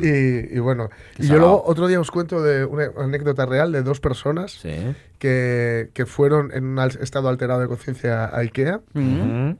[0.00, 3.82] Y, y bueno, y yo luego otro día os cuento de una anécdota real de
[3.82, 4.94] dos personas Sí.
[5.22, 8.80] Que, que fueron en un estado alterado de conciencia a Ikea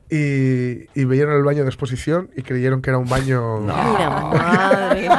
[0.09, 3.61] y, y veían el baño de exposición y creyeron que era un baño...
[3.61, 5.09] Mira, madre.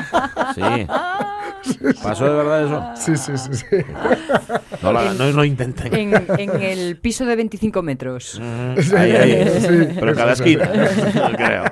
[0.55, 0.87] Sí.
[2.03, 2.91] ¿Pasó de verdad eso?
[2.95, 3.77] Sí, sí, sí, sí.
[4.83, 5.95] No, la- no, no intenten.
[5.95, 8.35] En, en el piso de 25 metros.
[8.35, 8.97] Ujú.
[8.99, 9.49] Ahí, ahí.
[9.61, 10.71] Sí, Pero en cada esquina,
[11.39, 11.65] creo.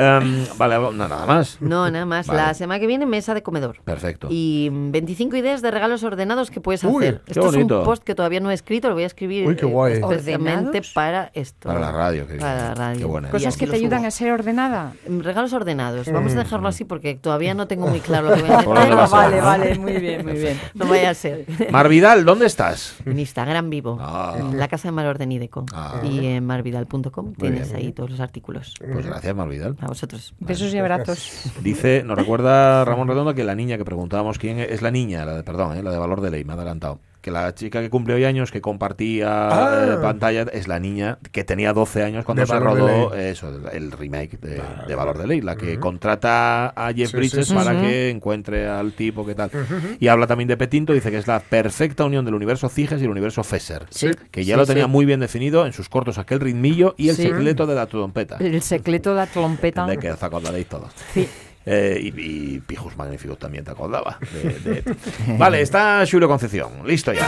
[0.00, 1.58] Em, vale, no, nada más.
[1.60, 2.26] No, nada más.
[2.26, 2.40] Vale.
[2.42, 3.80] La semana que viene, mesa de comedor.
[3.84, 4.28] Perfecto.
[4.30, 7.20] Y mm, 25 ideas de regalos ordenados que puedes Uy, hacer.
[7.24, 7.78] qué Esto es bonito.
[7.80, 9.92] un post que todavía no he escrito, lo voy a escribir Uy, qué eh, guay.
[9.94, 10.92] especialmente ¿Ordenados?
[10.94, 11.68] para esto.
[11.68, 12.26] Para la radio.
[12.26, 12.98] que- Para la radio.
[13.00, 13.30] Qué buena.
[13.30, 14.92] Cosas que te ayudan a ser ordenada.
[15.08, 16.10] Mm, Regalos ordenados.
[16.10, 18.58] Vamos a dejarlo así porque todavía no tengo muy claro lo que voy a
[19.04, 19.44] a vale, ¿no?
[19.44, 20.58] vale, muy bien, muy bien.
[20.74, 21.44] No vaya a ser.
[21.70, 22.96] Mar Vidal, ¿dónde estás?
[23.04, 24.34] En Instagram vivo, Ah.
[24.38, 25.66] en la casa de Mar Ordenideco.
[25.74, 26.00] Ah.
[26.04, 27.76] Y en marvidal.com tienes bien.
[27.76, 28.74] ahí todos los artículos.
[28.92, 29.76] Pues gracias, Mar Vidal.
[29.80, 30.34] A vosotros.
[30.38, 31.52] Besos y abrazos.
[31.62, 35.34] Dice, nos recuerda Ramón Redondo que la niña que preguntábamos quién es la niña, la
[35.34, 37.00] de, perdón, eh, la de valor de ley, me ha adelantado.
[37.20, 39.84] Que la chica que cumple hoy años, que compartía Ah.
[39.94, 43.50] eh, pantalla, es la niña que tenía 12 años cuando De se Valor rodó eso,
[43.72, 47.52] el, remake de, de Valor de Ley, la que contrata a Jeff Sí, Bridges sí,
[47.52, 47.86] sí, para sí.
[47.86, 49.50] que encuentre al tipo que tal.
[50.00, 53.04] Y habla también de Petinto, dice que es la perfecta unión del universo Ciges y
[53.04, 53.86] el universo Fesser.
[53.90, 54.10] Sí.
[54.30, 54.90] Que ya Sí, lo tenía sí.
[54.90, 57.22] muy bien definido en sus cortos aquel ritmillo y el Sí.
[57.24, 58.36] secreto de la trompeta.
[58.40, 59.84] El secreto de la trompeta.
[59.86, 60.90] De que os acordaréis todos.
[61.12, 61.28] Sí.
[61.66, 64.18] Eh, y, y Pijos Magníficos también te acordaba.
[64.32, 64.96] de- de-
[65.38, 66.70] Vale, está Julio Concepción.
[66.86, 67.26] Listo ya.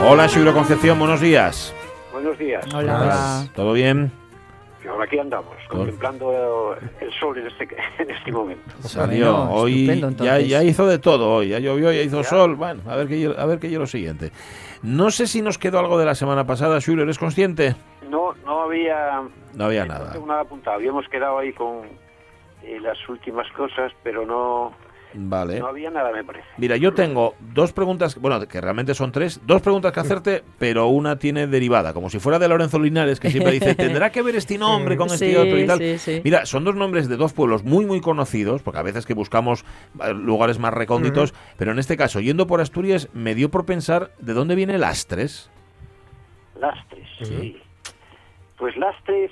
[0.00, 1.74] Hola, Julio Concepción, buenos días.
[2.12, 2.64] Buenos días.
[2.74, 3.46] Hola, hola.
[3.54, 4.12] ¿Todo bien?
[4.88, 7.68] Ahora aquí andamos, contemplando el sol en este,
[7.98, 8.62] en este momento.
[8.80, 9.32] Salió.
[9.36, 11.48] Bueno, hoy estupendo, ya, ya hizo de todo hoy.
[11.48, 12.54] Ya llovió, ya hizo sol.
[12.56, 14.32] Bueno, a ver qué a ver qué lo siguiente.
[14.82, 17.74] No sé si nos quedó algo de la semana pasada, Julio, ¿eres consciente?
[18.08, 19.22] No, no había,
[19.54, 20.12] No había no nada.
[20.12, 20.76] tengo nada apuntado.
[20.76, 21.82] Habíamos quedado ahí con
[22.62, 24.72] eh, las últimas cosas, pero no,
[25.14, 25.58] Vale.
[25.60, 26.46] no había nada, me parece.
[26.58, 30.88] Mira, yo tengo dos preguntas, bueno, que realmente son tres, dos preguntas que hacerte, pero
[30.88, 34.36] una tiene derivada, como si fuera de Lorenzo Linares, que siempre dice, tendrá que ver
[34.36, 35.78] este nombre con este Sí, otro y tal.
[35.78, 36.20] sí, sí.
[36.24, 39.64] Mira, son dos nombres de dos pueblos muy, muy conocidos, porque a veces que buscamos
[40.04, 44.12] eh, lugares más recónditos, pero en este caso, yendo por Asturias, me dio por pensar
[44.18, 45.50] de dónde viene Lastres.
[46.60, 47.56] Lastres, sí.
[48.56, 49.30] Pues Lastres,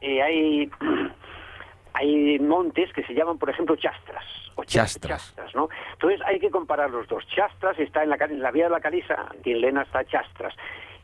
[0.00, 0.70] eh, hay,
[1.94, 4.24] hay montes que se llaman, por ejemplo, chastras.
[4.56, 5.34] O cha- Chastras.
[5.54, 5.68] ¿no?
[5.92, 7.26] Entonces hay que comparar los dos.
[7.28, 10.54] Chastras está en la, en la vía de la Caliza, aquí en Lena está Chastras.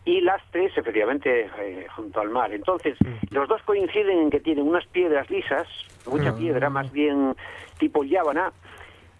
[0.05, 2.51] Y Lastres, efectivamente, eh, junto al mar.
[2.53, 2.97] Entonces,
[3.31, 5.69] los dos coinciden en que tienen unas piedras lisas,
[6.07, 7.37] mucha piedra, más bien
[7.79, 8.53] tipo llábana,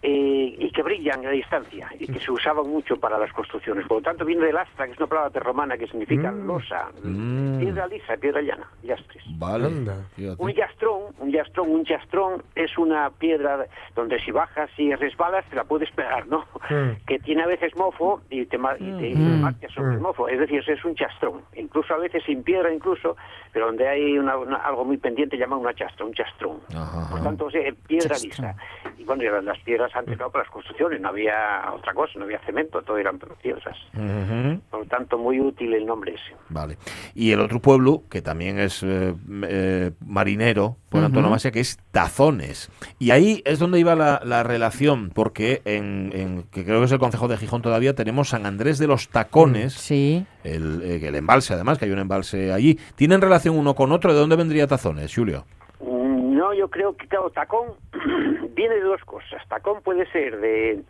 [0.01, 3.85] eh, y que brillan a distancia y que se usaban mucho para las construcciones.
[3.87, 7.59] Por lo tanto, viene de lastra, que es una palabra romana que significa losa, Mm.
[7.59, 9.23] piedra lisa, piedra llana, yastres.
[9.37, 9.67] Vale.
[10.37, 15.55] Un yastrón, un yastrón, un yastrón es una piedra donde si bajas y resbalas te
[15.57, 16.45] la puedes pegar, ¿no?
[16.69, 17.05] Mm.
[17.05, 19.99] Que tiene a veces mofo y te, ma- y te, y te marcas sobre el
[19.99, 20.27] mofo.
[20.29, 21.41] Es decir, es un chastrón.
[21.55, 23.17] Incluso a veces sin piedra, incluso,
[23.51, 26.59] pero donde hay una- una- algo muy pendiente llaman una chastra, un chastrón.
[26.69, 27.09] Ajá, ajá.
[27.11, 28.29] Por tanto, o sea, piedra Chastrón.
[28.47, 28.55] lisa.
[28.97, 32.39] Y bueno, las piedras antes no para las construcciones, no había otra cosa, no había
[32.39, 33.77] cemento, todo eran piedras.
[33.93, 34.61] Ujú.
[34.69, 36.35] Por lo tanto, muy útil el nombre ese.
[36.49, 36.77] Vale.
[37.15, 39.13] Y el otro pueblo, que también es eh,
[39.43, 42.71] eh, marinero, por antonomasia, que es Tazones.
[42.97, 46.91] Y ahí es donde iba la, la relación, porque en, en- que creo que es
[46.91, 50.25] el Concejo de Gijón todavía, tenemos San Andrés de los Tacones, Sí.
[50.43, 52.79] el, el embalse además, que hay un embalse allí.
[52.95, 54.13] ¿Tienen relación uno con otro?
[54.13, 55.45] ¿De dónde vendría Tazones, Julio?
[56.59, 57.75] Yo creo que, claro, tacón
[58.53, 59.41] viene de dos cosas.
[59.47, 60.83] Tacón puede ser de,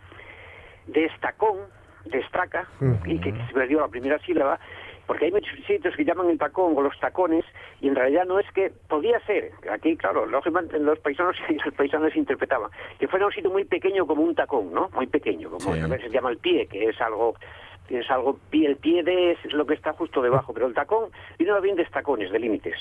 [0.88, 1.58] de estacón,
[2.06, 2.68] de estaca,
[3.06, 4.60] y que, se perdió la primera sílaba,
[5.06, 7.46] porque hay muchos sitios que llaman el tacón o los tacones,
[7.82, 11.74] y en realidad no es que, podía ser, aquí, claro, lógicamente los paisanos y los
[11.76, 14.90] paisanos interpretaban, que fuera un sitio muy pequeño como un tacón, ¿no?
[14.96, 15.80] Muy pequeño, como Sí.
[15.82, 17.36] a veces se llama el pie, que es algo
[17.90, 21.10] es algo pie, el pie de es lo que está justo debajo, pero el tacón
[21.40, 22.78] viene bien de estacones, de límites.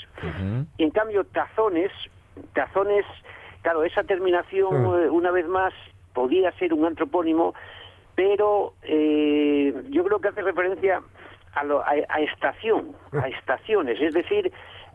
[0.76, 1.90] Y en cambio, tazones,
[2.54, 3.04] tazones,
[3.62, 5.72] claro, esa terminación, eh, una vez más,
[6.12, 7.54] podía ser un antropónimo,
[8.14, 11.00] pero eh, yo creo que hace referencia
[11.54, 14.52] a, lo- a- a estación, a estaciones, es decir,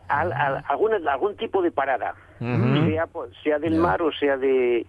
[0.08, 0.20] a,
[0.68, 2.14] alguna- algún tipo de parada,
[2.90, 4.84] sea, po- sea del mar o sea de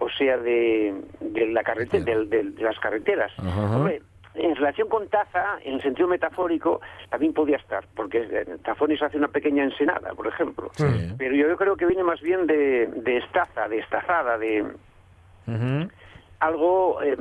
[0.00, 3.32] o sea de, de la carretera, del- del- de las carreteras.
[3.38, 3.76] Ajá.
[3.76, 4.00] Hombre,
[4.34, 9.16] en relación con Taza, en el sentido metafórico, también podía estar, porque en Tafones hace
[9.16, 10.70] una pequeña ensenada, por ejemplo.
[10.74, 11.14] Sí.
[11.18, 14.66] Pero yo creo que viene más bien de, de estaza, de estazada, de.
[16.40, 17.16] Algo, eh,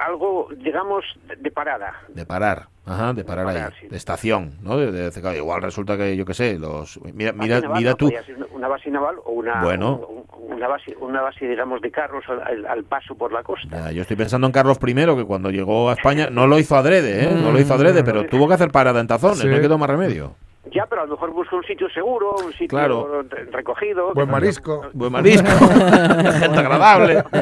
[0.00, 1.04] algo digamos,
[1.38, 1.94] de parada.
[2.08, 3.88] De parar, ajá, de parar, parar, ahí, sí.
[3.88, 4.76] de estación, ¿no?
[4.76, 6.98] De, de- de- igual resulta que, yo qué sé, los...
[7.14, 7.96] Mira, Base mira, naval, mira ¿no?
[7.96, 8.10] tú,
[8.52, 9.96] una base naval o una, Bueno.
[10.08, 13.68] un- una, base, una base, digamos, de carros al, paso por la costa.
[13.86, 16.74] Ya, yo estoy pensando en Carlos I, que cuando llegó a España no lo hizo
[16.76, 17.30] adrede, ¿eh?
[17.42, 19.46] No lo hizo adrede, pero tuvo que hacer parada en tazones, Sí.
[19.48, 20.34] no quedó más remedio.
[20.72, 23.24] Ya, pero a lo mejor busca un sito seguro, un sitio Claro.
[23.50, 24.12] recogido.
[24.14, 24.86] Buen marisco.
[24.92, 25.46] Buen marisco,
[26.40, 27.22] gente agradable.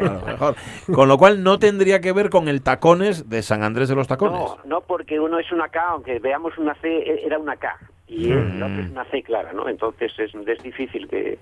[0.00, 0.54] A lo mejor.
[0.92, 4.08] Con lo cual no tendría que ver con el tacones de San Andrés de los
[4.08, 4.38] Tacones.
[4.40, 7.76] No, no, porque uno es una K, aunque veamos una C, e- era una K.
[8.06, 8.62] Y el Mm.
[8.62, 9.68] otro es una C clara, ¿no?
[9.68, 11.38] Entonces es, es difícil que...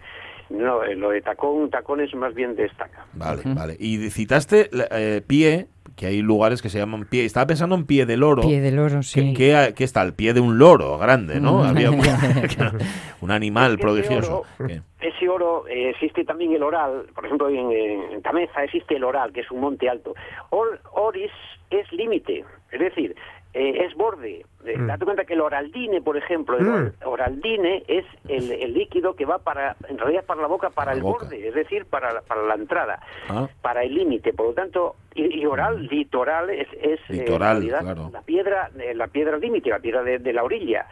[0.50, 3.04] No, eh, lo de tacón, tacón es más bien destaca.
[3.12, 3.76] Vale, vale.
[3.78, 7.24] Y citaste eh, pie, que hay lugares que se llaman pie.
[7.24, 8.42] Estaba pensando en pie del oro.
[8.42, 9.34] Pie del oro, sí.
[9.34, 11.58] que- que está al pie de un loro grande, ¿no?
[11.58, 11.66] Mm.
[11.66, 12.00] Había un,
[13.20, 14.44] un animal Ese prodigioso.
[14.58, 14.68] oro-
[15.00, 17.70] Ese oro, eh, existe también el oral, por ejemplo en,
[18.12, 20.14] en Tameza existe el oral, que es un monte alto.
[20.50, 21.30] Or- oris
[21.70, 23.14] es límite, es decir,
[23.58, 24.44] eh, es borde.
[24.64, 26.74] Eh, Date cuenta que el oraldine, por ejemplo, el Mm.
[26.74, 30.92] or- oraldine es el, el líquido que va para, en realidad para la boca, para
[30.92, 31.24] el boca.
[31.24, 33.48] borde, es decir, para, la- para la entrada, Ah.
[33.62, 34.32] para el límite.
[34.32, 38.10] Por lo tanto, y, y oral, litoral es, es eh, en realidad, claro.
[38.12, 40.86] la piedra, eh, la piedra límite, la piedra de, de la orilla.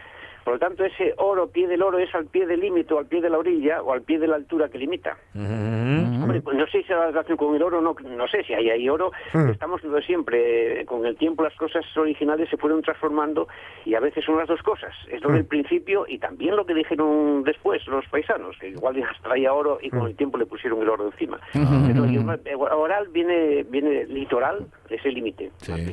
[0.46, 3.06] Por lo tanto, ese oro, pie del oro, es al pie del límite o al
[3.06, 5.16] pie de la orilla o al pie de la altura que limita.
[5.34, 8.70] Hombre, pues no sé si la relación con el oro, no, no sé si ahí
[8.70, 9.10] hay oro.
[9.50, 13.48] Estamos viendo siempre, eh, con el tiempo las cosas originales se fueron transformando
[13.84, 14.92] y a veces son las dos cosas.
[15.10, 19.52] Es lo del principio y también lo que dijeron después los paisanos, que igual traía
[19.52, 21.40] oro y con el tiempo le pusieron el oro encima.
[21.52, 25.50] Pero eh, oral viene, viene litoral, es el límite.
[25.56, 25.92] Sí.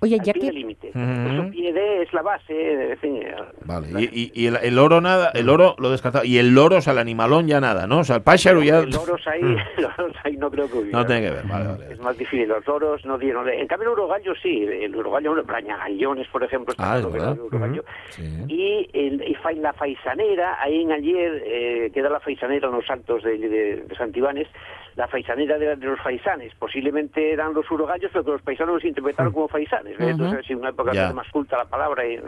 [0.00, 0.52] Oye, ya que...
[0.52, 0.90] límite.
[0.94, 1.00] Ujú.
[1.42, 3.20] Eso pie de es la base, en fin,
[3.64, 6.24] Vale, y, y- y el, el oro nada, el oro lo descartado.
[6.24, 7.98] Y el loro, o sea, el animalón ya nada, ¿no?
[7.98, 9.42] O sea, el pájaro ya Los loros ahí,
[9.78, 10.98] los loros ahí no creo que hubiera.
[10.98, 11.92] no tiene que ver, vale, vale.
[11.92, 13.48] Es más difícil, los loros no dieron.
[13.48, 17.32] En cambio, el urogallo sí, el urogallo, los brañagallones, por ejemplo, está Ah, es verdad.
[17.32, 17.84] el urogallo.
[18.10, 18.22] Sí.
[18.48, 22.88] Y, el, y fa- la faisanera, ahí en ayer, eh, queda la faisanera en los
[22.88, 24.46] altos de, de, de Santibánes,
[24.96, 26.52] la faisanera de, de los faisanes.
[26.58, 29.87] Posiblemente eran los urogallos, pero que los paisanos los interpretaron como faisanes.
[29.96, 30.10] ¿Ves?
[30.10, 31.12] Entonces, sí, una época Ya.
[31.12, 32.06] más culta la palabra.
[32.06, 32.18] Y,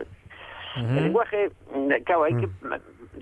[0.77, 2.49] El lenguaje, mm, claro, hay que,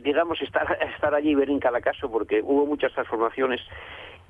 [0.05, 3.61] digamos, estar, estar allí y ver en cada caso, porque hubo muchas transformaciones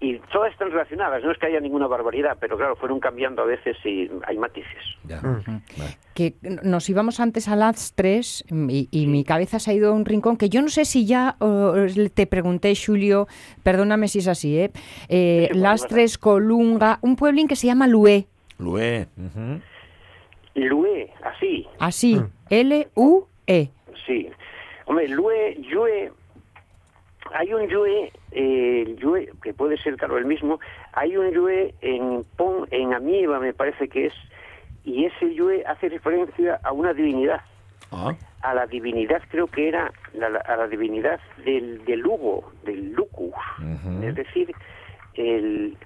[0.01, 1.25] y todas están relacionadas.
[1.25, 4.85] No es que haya ninguna barbaridad, pero claro, fueron cambiando a veces y hay matices.
[5.03, 5.21] Ya.
[5.21, 5.97] Vale.
[6.15, 9.93] que nos íbamos antes a las 3 y, y mi cabeza se ha ido a
[9.95, 11.75] un rincón que yo no sé si ya oh,
[12.15, 13.27] te pregunté, Julio,
[13.65, 14.71] perdóname si es así, ¿eh?
[15.09, 18.27] Eh, Sí, las bueno, 3, Colunga, un pueblín que se llama Lué,
[18.59, 19.09] Lué.
[19.17, 19.61] ujú.
[20.67, 23.71] Lue, así, así, L-U-E.
[24.07, 24.29] sí.
[24.87, 26.11] Hombre, Lue, Yue,
[27.35, 30.61] hay un Yue, eh, Yue, que puede ser, claro, el mismo,
[30.95, 34.15] hay un Yue en Pon, en Amieva, me parece que es,
[34.85, 37.43] y ese Yue hace referencia a una divinidad.
[37.93, 42.93] Ah, a la divinidad, creo que era la- a la divinidad del, del Lugo, del
[42.93, 43.35] Lucus.
[44.05, 44.53] Es decir,
[45.15, 45.77] el,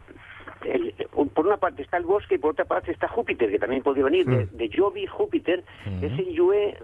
[0.64, 0.94] el-
[1.34, 4.04] por una parte está el bosque y por otra parte está Júpiter, que también podría
[4.04, 5.64] venir de, de Jovi, Júpiter.
[6.00, 6.76] Ese Yue,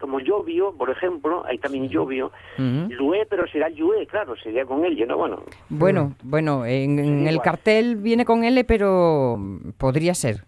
[0.00, 2.32] como Llovio, por ejemplo, hay también Llovio.
[2.58, 5.16] Lue, pero será Yue, claro, sería con él, ¿no?
[5.16, 9.38] Bueno, Bueno, bueno, en, el cartel viene con L, pero
[9.78, 10.44] podría ser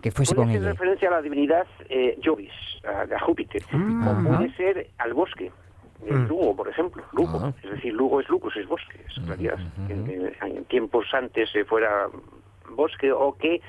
[0.00, 0.70] que fuese puede con ser L.
[0.72, 2.50] referencia a la divinidad eh, Jovis,
[2.84, 3.62] a, a Júpiter.
[3.72, 4.22] O Ajá.
[4.36, 5.50] puede ser al bosque.
[6.06, 7.38] El Lugo, por ejemplo, Lugo.
[7.42, 7.52] Ah.
[7.62, 9.58] Es decir, Lugo es Lucus, es bosque, es en realidad.
[9.86, 12.06] Que en, en- en tiempos antes eh, fuera
[12.74, 13.60] bosque o que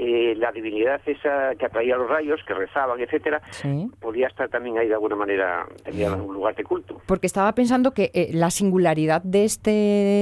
[0.00, 3.90] eh, la divinidad esa que atraía los rayos, que rezaban, etcétera, Sí.
[4.00, 7.00] podía estar también ahí de alguna manera, tenía un lugar de culto.
[7.06, 9.70] Porque estaba pensando que eh, la singularidad de, este,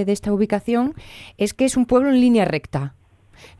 [0.06, 0.94] de esta ubicación
[1.36, 2.94] es que es un pueblo en línea recta.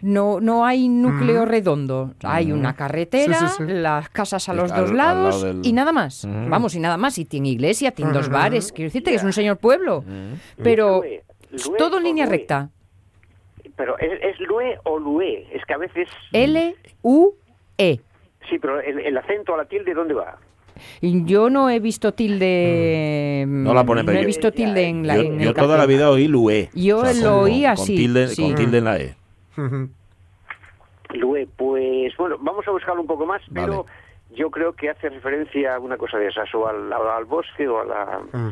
[0.01, 2.15] No, no hay núcleo redondo.
[2.23, 3.73] Hay una carretera, Sí, sí, sí.
[3.73, 6.25] las casas a los al- dos lados lado del- y nada más.
[6.25, 6.35] Ujú.
[6.49, 7.19] Vamos, y nada más.
[7.19, 8.73] Y tiene iglesia, tiene dos bares.
[8.73, 10.05] Quiero decirte que es un señor pueblo.
[10.63, 11.23] Pero Lue,
[11.53, 12.33] es Lue todo en o línea Lue.
[12.37, 12.71] recta.
[13.77, 15.47] Pero ¿es, es Lue o Lue?
[15.53, 16.09] Es que a veces...
[16.33, 18.01] L-U-E.
[18.49, 20.39] Sí, pero el, el acento a la tilde, ¿dónde va?
[21.01, 23.45] Yo no he visto tilde.
[23.49, 25.17] No la pone, No he visto tilde en la.
[25.17, 26.69] yo en yo toda la vida oí Lué.
[26.75, 27.09] Yo lo
[27.41, 28.43] con- oí con así, tilde- sí.
[28.43, 29.15] Con tilde en la E.
[29.57, 29.89] Ujú.
[31.15, 33.87] Lue, pues bueno, vamos a buscarlo un poco más, pero
[34.31, 37.81] yo creo que hace referencia a una cosa de esas, o al, al- bosque o
[37.81, 38.51] a la Mm.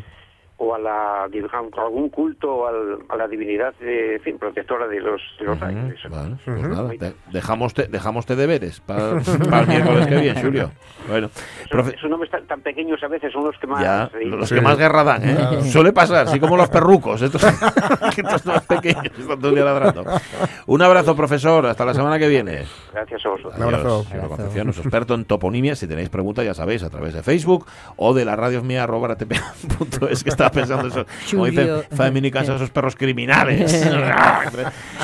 [0.64, 5.00] O a la digamos, algún culto al- a la divinidad eh, en fin, protectora de
[5.00, 5.98] los, de los ángeles.
[6.10, 10.42] Vale, pues nada, de- dejamos, te, dejamos te deberes para, para el miércoles que viene,
[10.42, 10.70] Julio.
[11.08, 13.82] Bueno, Esos, profe- esos nombres tan, tan pequeños a veces son los que más...
[13.82, 14.54] ya, eh, los Sí.
[14.54, 15.62] que más guerra dan, ¿eh?
[15.70, 17.42] Suele pasar, así como los perrucos, estos,
[18.16, 20.04] estos más pequeños están todo el día ladrando.
[20.66, 22.64] Un abrazo, profesor, hasta la semana que viene.
[22.92, 23.54] Gracias a vosotros.
[23.56, 23.84] Un abrazo.
[23.88, 25.76] Adiós, señor Concepción, nuestro experto en toponimia.
[25.76, 29.08] Si tenéis preguntas, ya sabéis, a través de Facebook o de la radio mía, arroba
[29.08, 31.07] rtpa.es, que estaba pensando eso.
[31.30, 31.84] Como dicen, Julio.
[31.90, 33.84] Feminicas a esos perros criminales.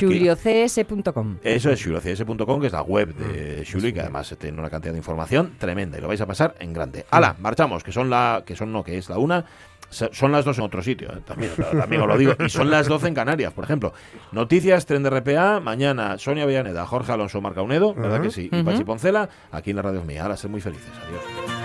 [0.01, 1.37] juliocs.com.
[1.43, 4.99] Eso es xuliocs.com, que es la web de Xuli, que además tiene una cantidad de
[4.99, 7.05] información tremenda y lo vais a pasar en grande.
[7.11, 7.37] ¡Hala!
[7.39, 9.45] Marchamos, que son la, que son no, que es la una.
[9.91, 11.21] Son las dos en otro sitio, ¿eh?
[11.25, 12.35] también, también os lo digo.
[12.39, 13.93] Y son las 12 en Canarias, por ejemplo.
[14.31, 18.49] Noticias, tren de RPA, mañana Sonia Villaneda, Jorge Alonso Marcaunedo, ¿verdad que sí?
[18.53, 20.23] Y Pachi Poncela, aquí en la radio mía.
[20.23, 20.93] Ahora, ser muy felices.
[21.09, 21.60] Adiós.